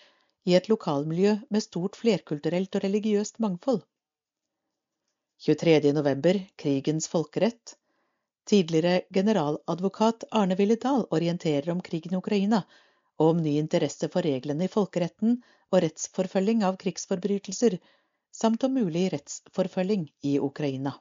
i 0.49 0.55
et 0.59 0.69
lokalmiljø 0.69 1.35
med 1.51 1.65
stort 1.65 1.97
flerkulturelt 2.01 2.77
og 2.77 2.85
religiøst 2.85 3.41
mangfold. 3.45 3.83
23. 5.45 5.93
november 5.97 6.39
krigens 6.61 7.09
folkerett. 7.11 7.75
Tidligere 8.49 9.03
generaladvokat 9.13 10.27
Arne 10.31 10.57
Ville 10.57 10.77
Dahl 10.81 11.07
orienterer 11.17 11.73
om 11.73 11.81
krigen 11.85 12.15
i 12.15 12.21
Ukraina 12.21 12.63
og 13.19 13.31
om 13.33 13.43
ny 13.43 13.57
interesse 13.61 14.09
for 14.13 14.27
reglene 14.27 14.67
i 14.67 14.73
folkeretten 14.73 15.39
og 15.71 15.81
rettsforfølging 15.85 16.65
av 16.67 16.77
krigsforbrytelser, 16.81 17.79
samt 18.35 18.67
om 18.67 18.75
mulig 18.79 19.07
rettsforfølging 19.15 20.09
i 20.27 20.37
Ukraina. 20.43 20.95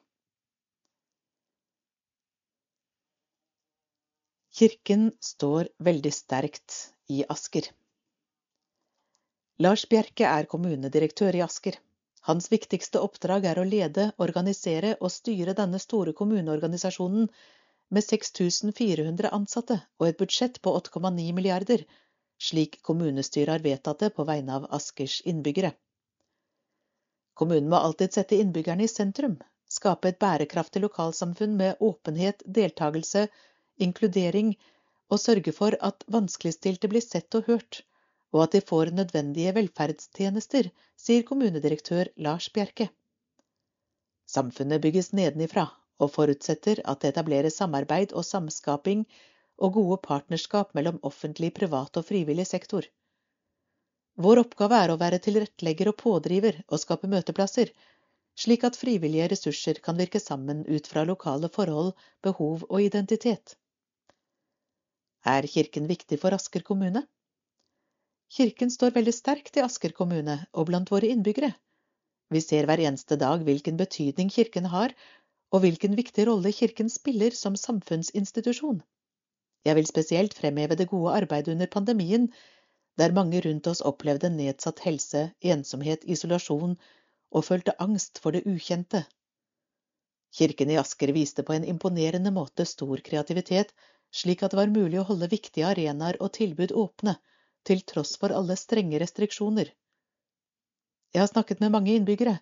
Kirken 4.54 5.12
står 5.20 5.68
veldig 5.82 6.12
sterkt 6.14 6.76
i 7.10 7.24
Asker. 7.30 7.66
Lars 9.66 9.88
Bjerke 9.90 10.28
er 10.30 10.46
kommunedirektør 10.50 11.34
i 11.34 11.42
Asker. 11.42 11.80
Hans 12.28 12.52
viktigste 12.52 13.00
oppdrag 13.02 13.48
er 13.50 13.58
å 13.58 13.64
lede, 13.66 14.12
organisere 14.22 14.92
og 15.00 15.10
styre 15.12 15.56
denne 15.58 15.80
store 15.82 16.14
kommuneorganisasjonen 16.20 17.26
med 17.98 18.06
6400 18.06 19.32
ansatte 19.34 19.80
og 19.98 20.06
et 20.08 20.20
budsjett 20.22 20.60
på 20.62 20.74
8,9 20.78 21.26
milliarder, 21.40 21.82
slik 22.38 22.78
kommunestyret 22.86 23.56
har 23.56 23.66
vedtatt 23.66 24.06
det 24.06 24.12
på 24.14 24.26
vegne 24.30 24.60
av 24.60 24.68
Askers 24.78 25.16
innbyggere. 25.34 25.72
Kommunen 27.34 27.74
må 27.74 27.82
alltid 27.82 28.14
sette 28.14 28.38
innbyggerne 28.38 28.86
i 28.86 28.94
sentrum, 28.94 29.40
skape 29.66 30.14
et 30.14 30.22
bærekraftig 30.22 30.86
lokalsamfunn 30.86 31.58
med 31.58 31.82
åpenhet, 31.82 32.46
deltakelse, 32.46 33.26
inkludering 33.78 34.54
og 35.12 35.22
sørge 35.22 35.54
for 35.56 35.78
at 35.90 36.06
vanskeligstilte 36.16 36.90
blir 36.92 37.04
sett 37.06 37.36
og 37.38 37.50
hørt, 37.50 37.82
og 38.34 38.46
at 38.46 38.56
de 38.56 38.62
får 38.66 38.92
nødvendige 38.98 39.54
velferdstjenester, 39.58 40.70
sier 40.98 41.26
kommunedirektør 41.28 42.10
Lars 42.18 42.50
Bjerke. 42.54 42.90
Samfunnet 44.30 44.82
bygges 44.82 45.12
nedenifra 45.14 45.68
og 46.02 46.12
forutsetter 46.16 46.82
at 46.90 47.04
det 47.04 47.14
etableres 47.14 47.60
samarbeid 47.62 48.16
og 48.18 48.26
samskaping 48.26 49.06
og 49.62 49.78
gode 49.78 50.00
partnerskap 50.08 50.74
mellom 50.78 51.00
offentlig, 51.04 51.54
privat 51.54 51.98
og 52.00 52.06
frivillig 52.10 52.48
sektor. 52.50 52.88
Vår 54.24 54.42
oppgave 54.44 54.80
er 54.86 54.94
å 54.94 55.00
være 55.02 55.22
tilrettelegger 55.26 55.90
og 55.92 56.00
pådriver 56.02 56.60
og 56.68 56.82
skape 56.82 57.10
møteplasser, 57.10 57.72
slik 58.38 58.66
at 58.68 58.78
frivillige 58.78 59.30
ressurser 59.34 59.82
kan 59.86 59.98
virke 59.98 60.22
sammen 60.22 60.64
ut 60.66 60.90
fra 60.90 61.06
lokale 61.06 61.50
forhold, 61.54 61.94
behov 62.26 62.66
og 62.70 62.82
identitet. 62.82 63.58
Er 65.24 65.46
kirken 65.48 65.86
viktig 65.88 66.18
for 66.20 66.36
Asker 66.36 66.64
kommune? 66.68 67.06
Kirken 68.34 68.72
står 68.74 68.92
veldig 68.92 69.14
sterkt 69.16 69.56
i 69.56 69.62
Asker 69.64 69.94
kommune 69.96 70.36
og 70.52 70.68
blant 70.68 70.90
våre 70.92 71.08
innbyggere. 71.14 71.54
Vi 72.34 72.42
ser 72.44 72.68
hver 72.68 72.82
eneste 72.84 73.16
dag 73.22 73.46
hvilken 73.48 73.78
betydning 73.80 74.32
kirken 74.34 74.68
har, 74.74 74.92
og 75.54 75.64
hvilken 75.64 75.96
viktig 75.96 76.26
rolle 76.28 76.52
kirken 76.52 76.90
spiller 76.92 77.32
som 77.38 77.56
samfunnsinstitusjon. 77.56 78.82
Jeg 79.64 79.78
vil 79.78 79.88
spesielt 79.88 80.36
fremheve 80.36 80.76
det 80.76 80.90
gode 80.92 81.16
arbeidet 81.22 81.54
under 81.56 81.72
pandemien, 81.72 82.28
der 83.00 83.16
mange 83.16 83.40
rundt 83.46 83.68
oss 83.72 83.82
opplevde 83.82 84.34
nedsatt 84.34 84.84
helse, 84.84 85.24
ensomhet, 85.40 86.04
isolasjon 86.04 86.76
og 87.32 87.48
følte 87.48 87.78
angst 87.80 88.20
for 88.20 88.36
det 88.36 88.44
ukjente. 88.50 89.06
Kirken 90.36 90.74
i 90.74 90.82
Asker 90.82 91.16
viste 91.16 91.48
på 91.48 91.56
en 91.56 91.70
imponerende 91.70 92.34
måte 92.34 92.66
stor 92.68 93.00
kreativitet 93.08 93.72
slik 94.14 94.44
at 94.46 94.54
det 94.54 94.60
var 94.60 94.74
mulig 94.74 95.00
å 95.02 95.08
holde 95.10 95.32
viktige 95.32 95.68
arenaer 95.70 96.20
og 96.22 96.34
tilbud 96.38 96.74
åpne, 96.84 97.18
til 97.68 97.82
tross 97.88 98.16
for 98.22 98.36
alle 98.36 98.56
strenge 98.60 99.00
restriksjoner. 99.02 99.70
Jeg 101.14 101.22
har 101.22 101.30
snakket 101.32 101.62
med 101.64 101.74
mange 101.74 101.94
innbyggere 101.96 102.40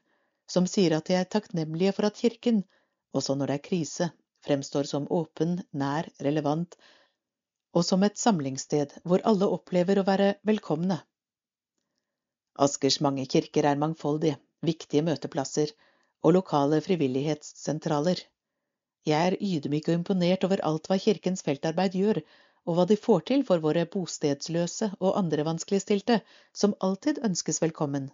som 0.51 0.67
sier 0.67 0.95
at 0.97 1.07
de 1.07 1.15
er 1.19 1.29
takknemlige 1.29 1.93
for 1.95 2.07
at 2.07 2.17
kirken, 2.19 2.63
også 3.15 3.35
når 3.37 3.51
det 3.51 3.57
er 3.59 3.67
krise, 3.67 4.07
fremstår 4.45 4.89
som 4.89 5.07
åpen, 5.11 5.59
nær, 5.71 6.09
relevant, 6.25 6.75
og 7.75 7.85
som 7.87 8.03
et 8.03 8.19
samlingssted 8.19 8.97
hvor 9.07 9.23
alle 9.27 9.47
opplever 9.47 10.01
å 10.01 10.07
være 10.07 10.33
velkomne. 10.47 10.97
Askers 12.59 12.99
mange 13.05 13.25
kirker 13.31 13.67
er 13.69 13.79
mangfoldige, 13.79 14.39
viktige 14.65 15.05
møteplasser 15.07 15.71
og 16.21 16.35
lokale 16.35 16.81
frivillighetssentraler. 16.83 18.19
Jeg 19.09 19.27
er 19.27 19.33
ydmyk 19.41 19.87
og 19.89 19.95
imponert 19.97 20.43
over 20.45 20.61
alt 20.67 20.85
hva 20.89 20.95
Kirkens 21.01 21.41
feltarbeid 21.41 21.95
gjør, 21.97 22.19
og 22.69 22.75
hva 22.77 22.83
de 22.85 22.97
får 23.03 23.23
til 23.29 23.43
for 23.45 23.61
våre 23.63 23.87
bostedsløse 23.89 24.91
og 24.99 25.15
andre 25.17 25.45
vanskeligstilte, 25.47 26.19
som 26.53 26.75
alltid 26.87 27.17
ønskes 27.25 27.57
velkommen, 27.63 28.11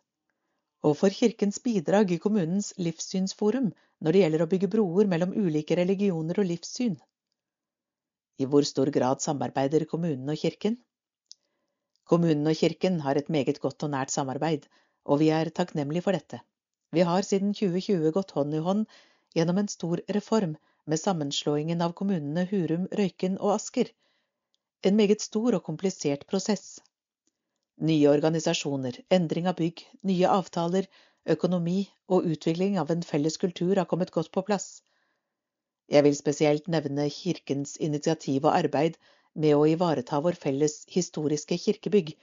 og 0.88 0.94
for 0.96 1.12
Kirkens 1.12 1.60
bidrag 1.66 2.14
i 2.16 2.20
kommunens 2.24 2.70
livssynsforum 2.80 3.68
når 4.00 4.16
det 4.16 4.22
gjelder 4.22 4.44
å 4.46 4.48
bygge 4.54 4.70
broer 4.78 5.10
mellom 5.12 5.34
ulike 5.36 5.76
religioner 5.76 6.40
og 6.40 6.48
livssyn. 6.54 6.96
I 8.40 8.48
hvor 8.48 8.64
stor 8.70 8.88
grad 8.96 9.20
samarbeider 9.26 9.84
kommunen 9.92 10.32
og 10.32 10.40
kirken? 10.40 10.78
Kommunen 12.08 12.48
og 12.48 12.56
kirken 12.56 13.02
har 13.04 13.20
et 13.20 13.34
meget 13.34 13.60
godt 13.60 13.84
og 13.84 13.92
nært 13.92 14.16
samarbeid, 14.16 14.70
og 15.04 15.20
vi 15.20 15.34
er 15.36 15.52
takknemlige 15.52 16.06
for 16.08 16.16
dette. 16.16 16.40
Vi 16.96 17.04
har 17.04 17.28
siden 17.28 17.52
2020 17.52 18.16
gått 18.16 18.32
hånd 18.38 18.56
i 18.56 18.64
hånd 18.64 18.88
gjennom 19.36 19.60
en 19.60 19.68
stor 19.68 20.00
reform 20.16 20.56
med 20.88 21.00
sammenslåingen 21.00 21.82
av 21.86 21.94
kommunene 22.00 22.46
Hurum, 22.52 22.88
Røyken 23.00 23.38
og 23.38 23.54
Asker. 23.58 23.90
En 24.88 24.96
meget 25.00 25.24
stor 25.26 25.58
og 25.58 25.64
komplisert 25.68 26.24
prosess. 26.32 26.80
Nye 27.90 28.10
organisasjoner, 28.10 29.02
endring 29.18 29.50
av 29.52 29.58
bygg, 29.60 29.84
nye 30.10 30.32
avtaler, 30.32 30.88
økonomi 31.36 31.80
og 32.08 32.26
utvikling 32.32 32.80
av 32.82 32.94
en 32.94 33.04
felles 33.04 33.38
kultur 33.42 33.76
har 33.76 33.90
kommet 33.92 34.14
godt 34.16 34.32
på 34.32 34.46
plass. 34.48 34.70
Jeg 35.92 36.04
vil 36.08 36.16
spesielt 36.16 36.68
nevne 36.72 37.10
Kirkens 37.12 37.76
initiativ 37.90 38.46
og 38.46 38.56
arbeid 38.56 38.98
med 39.36 39.56
å 39.56 39.68
ivareta 39.70 40.20
vår 40.24 40.40
felles 40.46 40.82
historiske 40.92 41.60
kirkebygg, 41.66 42.16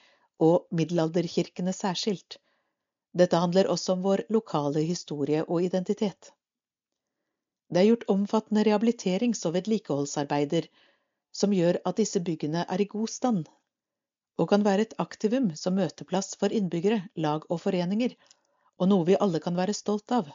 og 0.43 0.65
middelalderkirkene 0.75 1.73
særskilt. 1.73 2.41
Dette 3.15 3.39
handler 3.39 3.69
også 3.71 3.95
om 3.95 4.01
vår 4.03 4.25
lokale 4.35 4.83
historie 4.83 5.45
og 5.45 5.63
identitet. 5.63 6.33
Det 7.75 7.81
er 7.81 7.89
gjort 7.89 8.05
omfattende 8.13 8.63
rehabiliterings- 8.69 9.41
og 9.49 9.57
vedlikeholdsarbeider 9.57 10.69
som 11.35 11.55
gjør 11.57 11.81
at 11.91 11.99
disse 11.99 12.21
byggene 12.23 12.63
er 12.71 12.83
i 12.85 12.87
god 12.93 13.11
stand, 13.11 13.49
og 14.39 14.49
kan 14.53 14.63
være 14.67 14.85
et 14.87 14.95
aktivum 15.03 15.49
som 15.59 15.75
møteplass 15.79 16.37
for 16.39 16.55
innbyggere, 16.55 17.01
lag 17.17 17.43
og 17.51 17.61
foreninger, 17.65 18.15
og 18.79 18.91
noe 18.93 19.09
vi 19.09 19.19
alle 19.27 19.41
kan 19.43 19.59
være 19.59 19.75
stolt 19.75 20.15
av. 20.15 20.31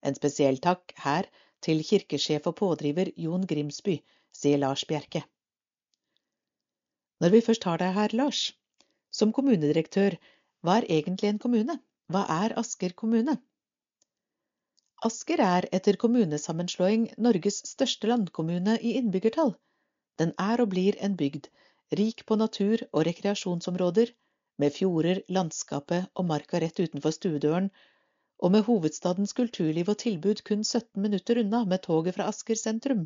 En 0.00 0.16
spesiell 0.16 0.62
takk 0.64 0.96
her 1.04 1.28
til 1.60 1.84
kirkesjef 1.90 2.48
og 2.48 2.56
pådriver 2.62 3.12
Jon 3.20 3.44
Grimsby, 3.52 3.98
sier 4.32 4.64
Lars 4.64 4.88
Bjerke. 4.88 5.26
Når 7.20 7.36
vi 7.36 7.44
først 7.44 7.68
har 7.68 7.84
deg 7.84 7.92
her, 8.00 8.16
Lars, 8.16 8.46
som 9.12 9.36
kommunedirektør, 9.36 10.16
hva 10.64 10.80
er 10.80 10.88
egentlig 10.88 11.28
en 11.34 11.42
kommune? 11.44 11.82
Hva 12.08 12.24
er 12.40 12.56
Asker 12.64 12.96
kommune? 12.96 13.36
Asker 15.06 15.40
er 15.42 15.66
etter 15.76 15.96
kommunesammenslåing 15.98 17.08
Norges 17.26 17.56
største 17.66 18.06
landkommune 18.06 18.76
i 18.78 18.92
innbyggertall. 19.00 19.56
Den 20.22 20.30
er 20.44 20.60
og 20.62 20.68
blir 20.74 20.98
en 21.02 21.16
bygd, 21.18 21.48
rik 21.98 22.22
på 22.28 22.36
natur 22.38 22.84
og 22.92 23.08
rekreasjonsområder, 23.08 24.12
med 24.62 24.76
fjorder, 24.76 25.24
landskapet 25.38 26.06
og 26.14 26.28
marka 26.28 26.60
rett 26.62 26.78
utenfor 26.78 27.16
stuedøren, 27.16 27.66
og 28.38 28.54
med 28.54 28.62
hovedstadens 28.68 29.34
kulturliv 29.40 29.90
og 29.90 29.98
tilbud 30.04 30.44
kun 30.46 30.62
17 30.62 31.02
minutter 31.02 31.42
unna 31.42 31.64
med 31.72 31.82
toget 31.88 32.14
fra 32.20 32.28
Asker 32.30 32.62
sentrum. 32.62 33.02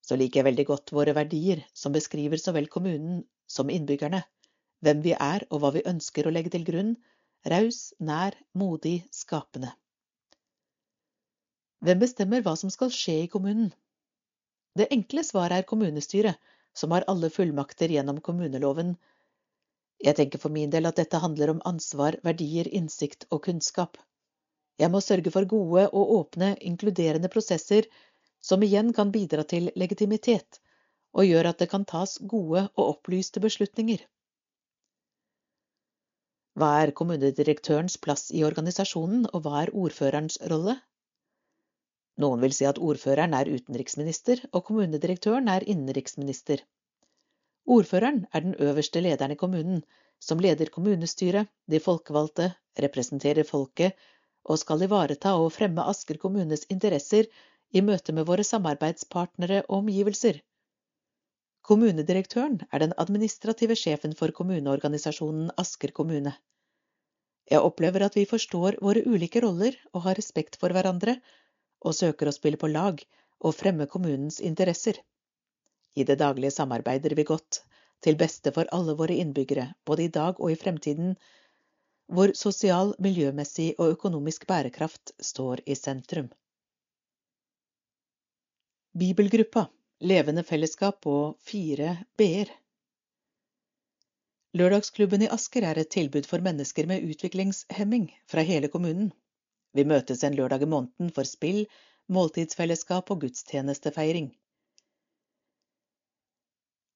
Så 0.00 0.16
liker 0.16 0.40
jeg 0.40 0.48
veldig 0.48 0.66
godt 0.72 0.94
våre 0.96 1.12
verdier, 1.20 1.66
som 1.74 1.92
beskriver 1.92 2.40
så 2.40 2.56
vel 2.56 2.72
kommunen 2.72 3.20
som 3.58 3.68
innbyggerne, 3.68 4.24
hvem 4.80 5.04
vi 5.04 5.12
er 5.20 5.44
og 5.50 5.60
hva 5.60 5.76
vi 5.76 5.84
ønsker 5.92 6.26
å 6.26 6.32
legge 6.32 6.56
til 6.56 6.64
grunn, 6.72 6.96
raus, 7.44 7.92
nær, 8.00 8.40
modig, 8.56 9.02
skapende. 9.12 9.76
Hvem 11.82 11.98
bestemmer 11.98 12.42
hva 12.46 12.52
som 12.58 12.70
skal 12.70 12.92
skje 12.94 13.14
i 13.24 13.30
kommunen? 13.30 13.72
Det 14.78 14.86
enkle 14.94 15.24
svaret 15.26 15.56
er 15.56 15.68
kommunestyret, 15.68 16.38
som 16.72 16.94
har 16.94 17.04
alle 17.10 17.30
fullmakter 17.30 17.90
gjennom 17.90 18.20
kommuneloven. 18.28 18.92
Jeg 20.06 20.16
tenker 20.18 20.38
for 20.42 20.54
min 20.54 20.70
del 20.70 20.86
at 20.86 21.00
dette 21.00 21.18
handler 21.24 21.50
om 21.52 21.62
ansvar, 21.68 22.16
verdier, 22.22 22.70
innsikt 22.70 23.26
og 23.30 23.42
kunnskap. 23.48 23.98
Jeg 24.78 24.90
må 24.94 25.00
sørge 25.04 25.32
for 25.34 25.48
gode 25.50 25.88
og 25.90 26.12
åpne, 26.20 26.52
inkluderende 26.70 27.30
prosesser 27.34 27.90
som 28.42 28.62
igjen 28.62 28.94
kan 28.94 29.10
bidra 29.14 29.42
til 29.54 29.72
legitimitet, 29.74 30.62
og 31.18 31.26
gjør 31.26 31.50
at 31.50 31.60
det 31.64 31.70
kan 31.74 31.84
tas 31.84 32.14
gode 32.34 32.64
og 32.76 32.84
opplyste 32.86 33.42
beslutninger. 33.42 34.06
Hva 36.54 36.70
er 36.84 36.94
kommunedirektørens 36.94 37.98
plass 37.98 38.30
i 38.30 38.46
organisasjonen, 38.46 39.26
og 39.34 39.44
hva 39.44 39.64
er 39.64 39.76
ordførerens 39.84 40.38
rolle? 40.50 40.78
Noen 42.20 42.42
vil 42.44 42.52
si 42.52 42.66
at 42.68 42.78
ordføreren 42.78 43.34
er 43.34 43.48
utenriksminister, 43.48 44.42
og 44.52 44.66
kommunedirektøren 44.68 45.48
er 45.48 45.64
innenriksminister. 45.64 46.60
Ordføreren 47.66 48.26
er 48.32 48.44
den 48.44 48.56
øverste 48.60 49.00
lederen 49.00 49.32
i 49.32 49.38
kommunen, 49.40 49.82
som 50.20 50.42
leder 50.42 50.70
kommunestyret, 50.74 51.48
de 51.70 51.80
folkevalgte, 51.80 52.52
representerer 52.84 53.48
folket 53.48 53.96
og 54.44 54.58
skal 54.58 54.84
ivareta 54.86 55.32
og 55.38 55.52
fremme 55.54 55.84
Asker 55.92 56.18
kommunes 56.20 56.66
interesser 56.74 57.28
i 57.72 57.80
møte 57.80 58.12
med 58.12 58.26
våre 58.28 58.44
samarbeidspartnere 58.44 59.62
og 59.68 59.82
omgivelser. 59.82 60.40
Kommunedirektøren 61.62 62.60
er 62.72 62.82
den 62.82 62.94
administrative 62.98 63.76
sjefen 63.78 64.16
for 64.18 64.34
kommuneorganisasjonen 64.38 65.52
Asker 65.62 65.94
kommune. 65.94 66.34
Jeg 67.50 67.62
opplever 67.62 68.04
at 68.06 68.16
vi 68.18 68.26
forstår 68.26 68.80
våre 68.82 69.04
ulike 69.06 69.42
roller 69.44 69.78
og 69.92 70.04
har 70.06 70.18
respekt 70.18 70.58
for 70.58 70.74
hverandre, 70.74 71.16
og 71.82 71.96
søker 71.98 72.30
å 72.30 72.34
spille 72.34 72.60
på 72.60 72.70
lag 72.70 73.02
og 73.42 73.56
fremme 73.58 73.88
kommunens 73.90 74.40
interesser. 74.40 74.98
I 75.94 76.06
det 76.08 76.18
daglige 76.22 76.54
samarbeider 76.54 77.14
vi 77.18 77.26
godt, 77.28 77.62
til 78.02 78.16
beste 78.18 78.50
for 78.54 78.70
alle 78.74 78.96
våre 78.98 79.18
innbyggere, 79.22 79.68
både 79.86 80.06
i 80.06 80.12
dag 80.14 80.40
og 80.40 80.50
i 80.50 80.58
fremtiden, 80.58 81.14
hvor 82.12 82.32
sosial, 82.38 82.94
miljømessig 82.98 83.74
og 83.78 83.94
økonomisk 83.96 84.46
bærekraft 84.48 85.14
står 85.22 85.62
i 85.66 85.76
sentrum. 85.78 86.32
Bibelgruppa 88.98 89.68
levende 90.02 90.42
fellesskap 90.42 91.06
og 91.06 91.38
fire 91.46 91.94
b-er. 92.18 92.50
Lørdagsklubben 94.58 95.24
i 95.24 95.30
Asker 95.32 95.64
er 95.64 95.78
et 95.80 95.92
tilbud 95.94 96.26
for 96.28 96.44
mennesker 96.44 96.88
med 96.90 97.06
utviklingshemming 97.08 98.10
fra 98.28 98.44
hele 98.44 98.68
kommunen. 98.72 99.12
Vi 99.72 99.84
møtes 99.88 100.22
en 100.26 100.36
lørdag 100.36 100.66
i 100.66 100.68
måneden 100.68 101.12
for 101.16 101.28
spill, 101.28 101.64
måltidsfellesskap 102.12 103.10
og 103.10 103.22
gudstjenestefeiring. 103.24 104.32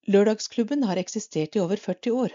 Lørdagsklubben 0.06 0.84
har 0.86 1.00
eksistert 1.00 1.56
i 1.56 1.62
over 1.62 1.80
40 1.82 2.12
år. 2.24 2.34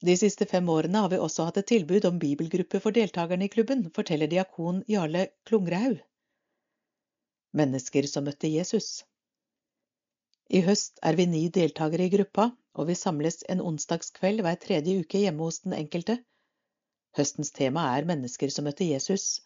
De 0.00 0.16
siste 0.16 0.46
fem 0.48 0.68
årene 0.72 1.02
har 1.04 1.10
vi 1.12 1.18
også 1.20 1.44
hatt 1.46 1.60
et 1.60 1.68
tilbud 1.70 2.06
om 2.08 2.18
bibelgruppe 2.22 2.80
for 2.80 2.96
deltakerne 2.96 3.46
i 3.46 3.52
klubben, 3.52 3.84
forteller 3.94 4.30
diakon 4.32 4.80
Jarle 4.88 5.26
Klungrehaug. 5.46 6.00
Mennesker 7.52 8.08
som 8.08 8.24
møtte 8.24 8.48
Jesus. 8.48 9.04
I 10.48 10.64
høst 10.66 10.98
er 11.06 11.18
vi 11.20 11.28
ni 11.28 11.44
deltakere 11.52 12.08
i 12.08 12.12
gruppa, 12.16 12.48
og 12.74 12.88
vi 12.88 12.96
samles 12.98 13.44
en 13.52 13.60
onsdagskveld 13.60 14.40
hver 14.46 14.58
tredje 14.64 14.96
uke 15.04 15.20
hjemme 15.20 15.46
hos 15.46 15.60
den 15.66 15.76
enkelte. 15.76 16.16
Høstens 17.18 17.52
tema 17.54 17.84
er 17.98 18.08
mennesker 18.08 18.50
som 18.54 18.66
møtte 18.66 18.88
Jesus, 18.88 19.42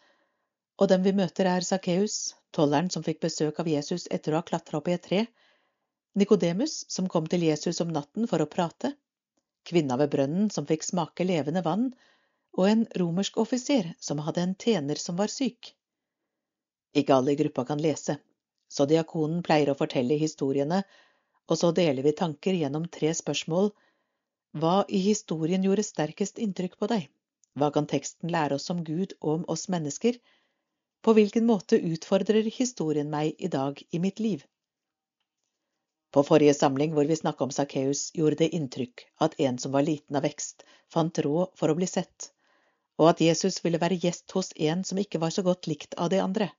og 0.80 0.90
dem 0.90 1.04
vi 1.06 1.12
møter 1.16 1.48
er 1.50 1.66
Sakkeus, 1.66 2.34
tolleren 2.54 2.90
som 2.90 3.04
fikk 3.06 3.20
besøk 3.22 3.60
av 3.62 3.70
Jesus 3.70 4.08
etter 4.10 4.34
å 4.34 4.40
ha 4.40 4.46
klatra 4.46 4.80
opp 4.80 4.90
i 4.90 4.96
et 4.96 5.06
tre, 5.06 5.24
Nikodemus, 6.14 6.84
som 6.88 7.08
kom 7.10 7.26
til 7.26 7.42
Jesus 7.42 7.80
om 7.82 7.90
natten 7.90 8.28
for 8.30 8.42
å 8.42 8.50
prate, 8.50 8.92
kvinna 9.66 9.96
ved 9.98 10.12
brønnen 10.12 10.50
som 10.54 10.66
fikk 10.68 10.84
smake 10.86 11.26
levende 11.26 11.62
vann, 11.66 11.88
og 12.54 12.68
en 12.70 12.84
romersk 13.00 13.40
offiser 13.42 13.88
som 13.98 14.20
hadde 14.22 14.44
en 14.44 14.54
tjener 14.54 15.00
som 15.02 15.18
var 15.18 15.32
syk. 15.32 15.72
Ikke 16.94 17.16
alle 17.16 17.34
i 17.34 17.40
gruppa 17.40 17.64
kan 17.66 17.82
lese, 17.82 18.20
så 18.70 18.86
diakonen 18.86 19.42
pleier 19.42 19.72
å 19.72 19.78
fortelle 19.78 20.20
historiene, 20.20 20.84
og 21.50 21.58
så 21.58 21.72
deler 21.74 22.06
vi 22.06 22.14
tanker 22.20 22.54
gjennom 22.54 22.86
tre 22.98 23.10
spørsmål. 23.14 23.72
Hva 24.54 24.76
i 24.86 25.02
historien 25.08 25.66
gjorde 25.66 25.82
sterkest 25.86 26.38
inntrykk 26.38 26.78
på 26.78 26.88
deg? 26.94 27.08
Hva 27.58 27.72
kan 27.74 27.90
teksten 27.90 28.30
lære 28.30 28.60
oss 28.60 28.70
om 28.70 28.86
Gud 28.86 29.16
og 29.20 29.32
om 29.34 29.44
oss 29.50 29.66
mennesker? 29.74 30.14
På 31.04 31.12
hvilken 31.12 31.46
måte 31.46 31.76
utfordrer 31.76 32.48
historien 32.56 33.10
meg 33.12 33.36
i 33.38 33.50
dag 33.52 33.82
i 33.90 34.00
mitt 34.00 34.22
liv? 34.24 34.46
På 36.14 36.24
forrige 36.24 36.54
samling 36.56 36.94
hvor 36.96 37.04
vi 37.10 37.20
snakka 37.20 37.44
om 37.44 37.52
Sakkeus, 37.52 38.08
gjorde 38.16 38.40
det 38.40 38.54
inntrykk 38.56 39.06
at 39.26 39.36
en 39.46 39.58
som 39.58 39.74
var 39.76 39.84
liten 39.84 40.16
av 40.16 40.24
vekst, 40.24 40.64
fant 40.88 41.18
råd 41.26 41.52
for 41.60 41.68
å 41.68 41.78
bli 41.78 41.90
sett, 41.90 42.30
og 42.96 43.12
at 43.12 43.24
Jesus 43.26 43.60
ville 43.64 43.82
være 43.82 44.00
gjest 44.00 44.32
hos 44.38 44.54
en 44.56 44.84
som 44.88 45.00
ikke 45.02 45.20
var 45.20 45.34
så 45.34 45.44
godt 45.46 45.68
likt 45.70 45.98
av 46.00 46.14
de 46.14 46.22
andre 46.24 46.54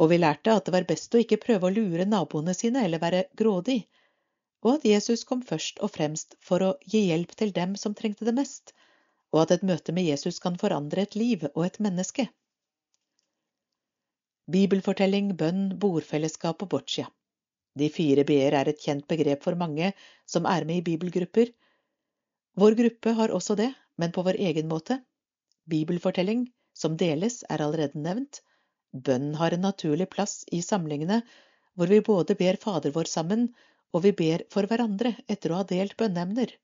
og 0.00 0.08
vi 0.08 0.18
lærte 0.20 0.52
at 0.56 0.66
det 0.66 0.72
var 0.72 0.88
best 0.88 1.14
å 1.14 1.20
ikke 1.20 1.40
prøve 1.42 1.68
å 1.68 1.74
lure 1.76 2.06
naboene 2.08 2.54
sine 2.56 2.84
eller 2.86 3.02
være 3.02 3.26
grådig, 3.36 3.82
og 4.64 4.78
at 4.78 4.86
Jesus 4.88 5.26
kom 5.28 5.42
først 5.50 5.80
og 5.84 5.92
fremst 5.96 6.36
for 6.44 6.64
å 6.64 6.70
gi 6.92 7.02
hjelp 7.10 7.34
til 7.36 7.52
dem 7.56 7.74
som 7.82 7.96
trengte 7.96 8.24
det 8.28 8.36
mest, 8.36 8.72
og 9.32 9.42
at 9.44 9.52
et 9.56 9.66
møte 9.70 9.92
med 9.96 10.08
Jesus 10.08 10.40
kan 10.44 10.56
forandre 10.60 11.04
et 11.04 11.16
liv 11.20 11.44
og 11.52 11.66
et 11.66 11.76
menneske. 11.84 12.26
Bibelfortelling, 14.50 15.34
bønn, 15.40 15.66
bordfellesskap 15.82 16.62
og 16.64 16.70
boccia. 16.74 17.06
De 17.78 17.86
fire 17.92 18.24
b-er 18.26 18.56
er 18.58 18.70
et 18.70 18.80
kjent 18.82 19.06
begrep 19.10 19.44
for 19.46 19.58
mange 19.58 19.92
som 20.26 20.48
er 20.52 20.64
med 20.66 20.80
i 20.80 20.86
bibelgrupper. 20.88 21.52
Vår 22.58 22.76
gruppe 22.80 23.12
har 23.18 23.34
også 23.36 23.54
det, 23.60 23.68
men 24.00 24.14
på 24.16 24.24
vår 24.26 24.40
egen 24.48 24.66
måte. 24.70 24.96
Bibelfortelling, 25.70 26.48
som 26.74 26.96
deles, 26.98 27.44
er 27.48 27.62
allerede 27.62 28.00
nevnt. 28.06 28.40
Bønn 28.90 29.34
har 29.38 29.54
en 29.54 29.62
naturlig 29.68 30.08
plass 30.10 30.40
i 30.50 30.62
samlingene, 30.66 31.20
hvor 31.78 31.92
vi 31.92 32.00
både 32.08 32.34
ber 32.40 32.58
Fader 32.64 32.96
vår 32.96 33.10
sammen, 33.12 33.46
og 33.94 34.02
vi 34.06 34.14
ber 34.22 34.46
for 34.50 34.66
hverandre 34.66 35.14
etter 35.28 35.52
å 35.52 35.60
ha 35.60 35.68
delt 35.68 35.94
bønneemner. 36.00 36.56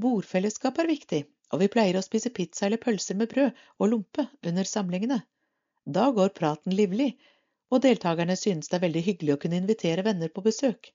Bordfellesskap 0.00 0.80
er 0.80 0.88
viktig, 0.88 1.20
og 1.52 1.60
vi 1.60 1.68
pleier 1.74 1.98
å 1.98 2.06
spise 2.06 2.32
pizza 2.32 2.66
eller 2.66 2.80
pølser 2.80 3.18
med 3.18 3.28
brød 3.34 3.60
og 3.78 3.92
lompe 3.92 4.24
under 4.48 4.68
samlingene. 4.68 5.20
Da 5.84 6.10
går 6.14 6.34
praten 6.38 6.74
livlig, 6.78 7.12
og 7.72 7.82
deltakerne 7.82 8.36
synes 8.36 8.68
det 8.68 8.78
er 8.78 8.84
veldig 8.86 9.02
hyggelig 9.06 9.34
å 9.34 9.40
kunne 9.44 9.58
invitere 9.58 10.04
venner 10.06 10.28
på 10.28 10.44
besøk. 10.44 10.92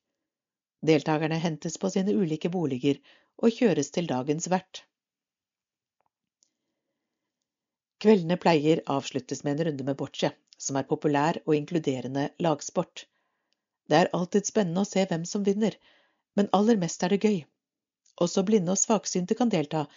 Deltakerne 0.86 1.40
hentes 1.42 1.78
på 1.82 1.90
sine 1.90 2.14
ulike 2.14 2.52
boliger 2.54 3.00
og 3.42 3.52
kjøres 3.56 3.92
til 3.92 4.08
dagens 4.08 4.48
vert. 4.54 4.84
Kveldene 8.00 8.38
pleier 8.38 8.84
avsluttes 8.94 9.44
med 9.44 9.58
en 9.58 9.68
runde 9.68 9.84
med 9.84 9.98
boccia, 9.98 10.32
som 10.58 10.78
er 10.78 10.86
populær 10.90 11.40
og 11.46 11.56
inkluderende 11.58 12.30
lagsport. 12.46 13.08
Det 13.90 13.98
er 13.98 14.12
alltid 14.14 14.46
spennende 14.46 14.84
å 14.86 14.90
se 14.90 15.06
hvem 15.10 15.26
som 15.26 15.46
vinner, 15.48 15.74
men 16.38 16.52
aller 16.54 16.78
mest 16.78 17.04
er 17.04 17.16
det 17.16 17.24
gøy. 17.26 17.40
Også 18.22 18.44
blinde 18.46 18.76
og 18.76 18.82
svaksynte 18.82 19.38
kan 19.40 19.50
delta, 19.50 19.88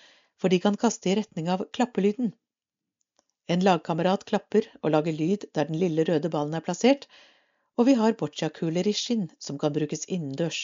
for 0.40 0.48
de 0.48 0.60
kan 0.64 0.78
kaste 0.80 1.10
i 1.12 1.18
retning 1.20 1.50
av 1.52 1.66
klappelyden. 1.76 2.32
En 3.48 3.64
lagkamerat 3.64 4.24
klapper 4.28 4.66
og 4.82 4.92
lager 4.94 5.16
lyd 5.16 5.46
der 5.54 5.70
den 5.70 5.78
lille 5.80 6.04
røde 6.08 6.30
ballen 6.32 6.54
er 6.58 6.64
plassert, 6.66 7.06
og 7.78 7.86
vi 7.88 7.94
har 7.98 8.18
boccia-kuler 8.20 8.86
i 8.86 8.94
skinn 8.96 9.28
som 9.38 9.58
kan 9.58 9.72
brukes 9.72 10.04
innendørs. 10.06 10.60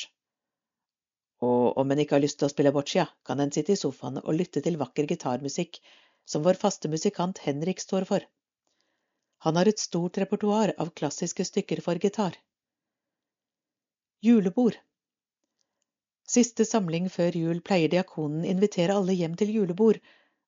Og 1.45 1.77
om 1.81 1.91
en 1.91 2.01
ikke 2.03 2.17
har 2.17 2.25
lyst 2.25 2.39
til 2.41 2.49
å 2.49 2.53
spille 2.53 2.73
boccia, 2.73 3.07
kan 3.25 3.41
en 3.41 3.53
sitte 3.53 3.75
i 3.75 3.81
sofaen 3.81 4.21
og 4.23 4.37
lytte 4.39 4.63
til 4.65 4.79
vakker 4.81 5.09
gitarmusikk 5.11 5.81
som 6.27 6.45
vår 6.47 6.59
faste 6.61 6.91
musikant 6.93 7.39
Henrik 7.45 7.81
står 7.81 8.07
for. 8.09 8.27
Han 9.45 9.57
har 9.61 9.69
et 9.69 9.83
stort 9.83 10.19
repertoar 10.19 10.73
av 10.83 10.93
klassiske 10.99 11.45
stykker 11.45 11.83
for 11.85 12.01
gitar. 12.03 12.37
Julebord 14.25 14.79
Siste 16.27 16.65
samling 16.67 17.07
før 17.13 17.37
jul 17.39 17.61
pleier 17.63 17.93
diakonen 17.93 18.47
invitere 18.49 18.97
alle 18.99 19.15
hjem 19.15 19.37
til 19.39 19.53
julebord, 19.55 20.01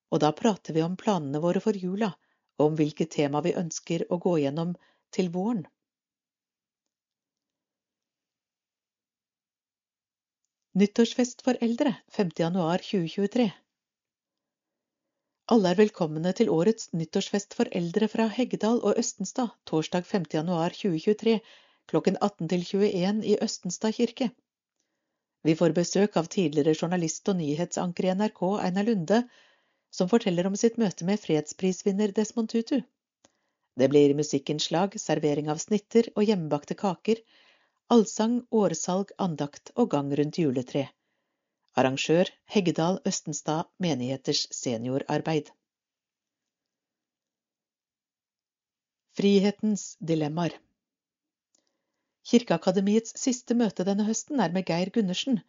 og 0.09 0.21
da 0.23 0.31
prater 0.35 0.75
vi 0.75 0.83
om 0.85 0.97
planene 0.99 1.41
våre 1.43 1.61
for 1.63 1.77
jula, 1.77 2.13
og 2.59 2.71
om 2.71 2.77
hvilke 2.79 3.05
tema 3.17 3.41
vi 3.45 3.57
ønsker 3.61 4.05
å 4.09 4.17
gå 4.23 4.37
gjennom 4.43 4.73
til 5.15 5.29
våren. 5.33 5.65
Nyttårsfest 10.79 11.41
for 11.45 11.57
eldre 11.65 11.95
5. 12.15 12.29
januar 12.39 12.83
2023 12.85 13.47
Alle 15.55 15.71
er 15.73 15.79
velkomne 15.79 16.31
til 16.37 16.51
årets 16.53 16.91
nyttårsfest 16.93 17.57
for 17.57 17.71
eldre 17.79 18.07
fra 18.11 18.27
Heggedal 18.35 18.77
og 18.85 19.01
Østenstad 19.01 19.55
torsdag 19.71 20.05
5. 20.11 20.29
januar 20.37 20.77
2023 20.77 21.39
klokken 21.89 22.19
18 22.21 22.51
til 22.53 22.65
21 22.69 23.25
i 23.33 23.35
Østenstad 23.41 23.97
kirke. 23.97 24.29
Vi 25.43 25.55
får 25.55 25.73
besøk 25.75 26.17
av 26.21 26.29
tidligere 26.31 26.77
journalist 26.77 27.27
og 27.31 27.39
nyhetsanker 27.41 28.07
i 28.07 28.15
NRK, 28.21 28.41
Einar 28.67 28.87
Lunde, 28.87 29.23
som 29.91 30.09
forteller 30.11 30.47
om 30.47 30.55
sitt 30.59 30.77
møte 30.81 31.05
med 31.05 31.19
fredsprisvinner 31.21 32.13
Desmond 32.15 32.49
Tutu. 32.51 32.81
Det 33.79 33.87
blir 33.89 34.13
musikkinnslag, 34.17 34.97
servering 34.99 35.49
av 35.49 35.61
snitter 35.63 36.09
og 36.15 36.25
hjemmebakte 36.27 36.75
kaker, 36.79 37.21
allsang, 37.93 38.41
årsalg, 38.51 39.13
andakt 39.17 39.71
og 39.75 39.91
gang 39.93 40.11
rundt 40.19 40.39
juletre. 40.41 40.89
Arrangør 41.79 42.29
Heggedal 42.53 42.99
Østenstad 43.07 43.69
menigheters 43.79 44.47
seniorarbeid. 44.55 45.53
Frihetens 49.19 49.93
dilemmaer 49.99 50.55
Kirkeakademiets 52.29 53.15
siste 53.17 53.55
møte 53.57 53.85
denne 53.87 54.05
høsten 54.07 54.43
er 54.43 54.51
med 54.53 54.67
Geir 54.67 54.91
Gundersen 54.95 55.39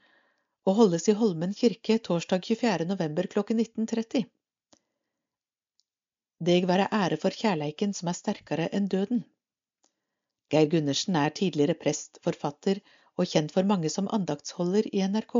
og 0.70 0.76
holdes 0.78 1.08
i 1.10 1.16
Holmen 1.18 1.54
kirke 1.58 1.96
torsdag 2.06 2.44
24. 2.46 2.86
november 2.86 3.26
klokken 3.32 3.58
19.30. 3.62 4.22
Deg 6.48 6.66
være 6.70 6.86
ære 6.94 7.18
for 7.22 7.34
kjærleiken 7.42 7.94
som 7.96 8.10
er 8.12 8.18
sterkere 8.18 8.68
enn 8.78 8.86
døden. 8.92 9.24
Geir 10.54 10.68
Gundersen 10.70 11.18
er 11.18 11.34
tidligere 11.40 11.76
prest, 11.80 12.20
forfatter 12.26 12.78
og 13.18 13.26
kjent 13.32 13.52
for 13.56 13.66
mange 13.72 13.90
som 13.92 14.08
andaktsholder 14.14 14.86
i 14.92 15.02
NRK. 15.10 15.34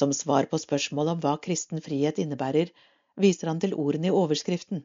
Som 0.00 0.12
svar 0.16 0.46
på 0.52 0.60
spørsmål 0.62 1.14
om 1.14 1.24
hva 1.24 1.34
kristen 1.46 1.82
frihet 1.86 2.20
innebærer, 2.22 2.70
viser 3.24 3.50
han 3.50 3.60
til 3.64 3.74
ordene 3.84 4.10
i 4.10 4.16
overskriften. 4.22 4.84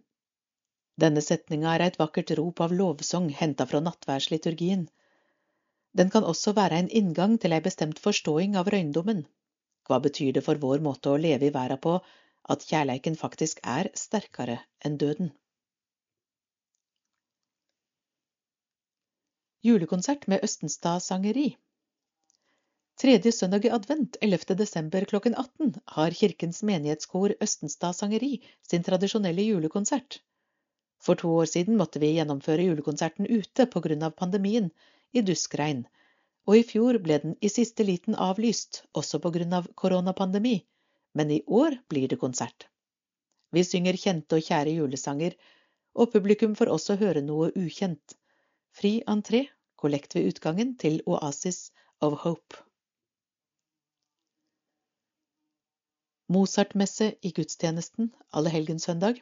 Denne 1.04 1.21
setninga 1.21 1.76
er 1.76 1.89
et 1.89 2.00
vakkert 2.00 2.32
rop 2.39 2.63
av 2.65 2.74
lovsang 2.80 3.28
henta 3.41 3.67
fra 3.69 3.84
nattværsliturgien. 3.84 4.88
Den 5.95 6.12
kan 6.12 6.27
også 6.27 6.55
være 6.58 6.81
en 6.81 6.91
inngang 7.01 7.38
til 7.39 7.55
ei 7.55 7.62
bestemt 7.69 8.01
forståing 8.03 8.58
av 8.60 8.67
røyndommen. 8.73 9.23
Hva 9.88 10.01
betyr 10.03 10.36
det 10.36 10.43
for 10.47 10.60
vår 10.67 10.84
måte 10.89 11.13
å 11.13 11.21
leve 11.27 11.47
i 11.47 11.55
verda 11.55 11.79
på 11.88 11.95
at 12.55 12.67
kjærleiken 12.69 13.15
faktisk 13.21 13.63
er 13.77 13.93
sterkere 14.05 14.60
enn 14.86 14.99
døden? 15.01 15.31
julekonsert 19.65 20.27
med 20.31 20.43
Østenstad 20.45 21.01
sangeri. 21.01 21.55
Tredje 23.01 23.31
søndag 23.31 23.65
i 23.65 23.71
advent, 23.77 24.17
11. 24.21 24.55
desember 24.60 25.05
klokken 25.10 25.36
18, 25.36 25.71
har 25.97 26.17
Kirkens 26.19 26.62
menighetskor 26.69 27.34
Østenstad 27.41 27.97
sangeri 27.97 28.29
sin 28.69 28.86
tradisjonelle 28.86 29.47
julekonsert. 29.47 30.19
For 31.01 31.19
to 31.21 31.31
år 31.41 31.49
siden 31.49 31.79
måtte 31.81 31.99
vi 32.03 32.13
gjennomføre 32.13 32.67
julekonserten 32.67 33.27
ute 33.27 33.65
på 33.73 33.81
grunn 33.88 34.05
av 34.05 34.13
pandemien, 34.21 34.69
i 35.15 35.23
duskregn, 35.25 35.86
og 36.45 36.60
i 36.60 36.63
fjor 36.67 36.99
ble 37.01 37.17
den 37.23 37.36
i 37.41 37.49
siste 37.49 37.86
liten 37.88 38.17
avlyst, 38.28 38.84
også 38.93 39.19
på 39.23 39.32
grunn 39.38 39.56
av 39.58 39.71
koronapandemi, 39.82 40.60
men 41.17 41.32
i 41.32 41.41
år 41.47 41.80
blir 41.89 42.12
det 42.12 42.19
konsert. 42.21 42.67
Vi 43.56 43.63
synger 43.63 43.97
kjente 43.97 44.38
og 44.38 44.45
kjære 44.45 44.75
julesanger, 44.75 45.36
og 45.95 46.12
publikum 46.12 46.56
får 46.60 46.71
også 46.75 46.97
høre 46.99 47.23
noe 47.23 47.51
ukjent. 47.56 48.17
Fri 48.75 48.99
entré 49.08 49.45
kollekt 49.80 50.17
ved 50.17 50.34
utgangen 50.34 50.75
til 50.82 50.99
Oasis 51.08 51.69
of 52.04 52.19
Hope. 52.25 52.60
Mozart-messe 56.28 57.13
i 57.21 57.32
gudstjenesten 57.38 58.10
allehelgenssøndag. 58.34 59.21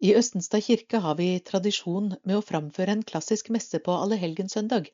I 0.00 0.14
Østenstad 0.16 0.64
kirke 0.64 0.98
har 1.04 1.16
vi 1.18 1.28
tradisjon 1.44 2.06
med 2.24 2.36
å 2.38 2.44
framføre 2.50 2.94
en 2.96 3.02
klassisk 3.10 3.50
messe 3.52 3.78
på 3.84 3.92
allehelgenssøndag, 3.92 4.86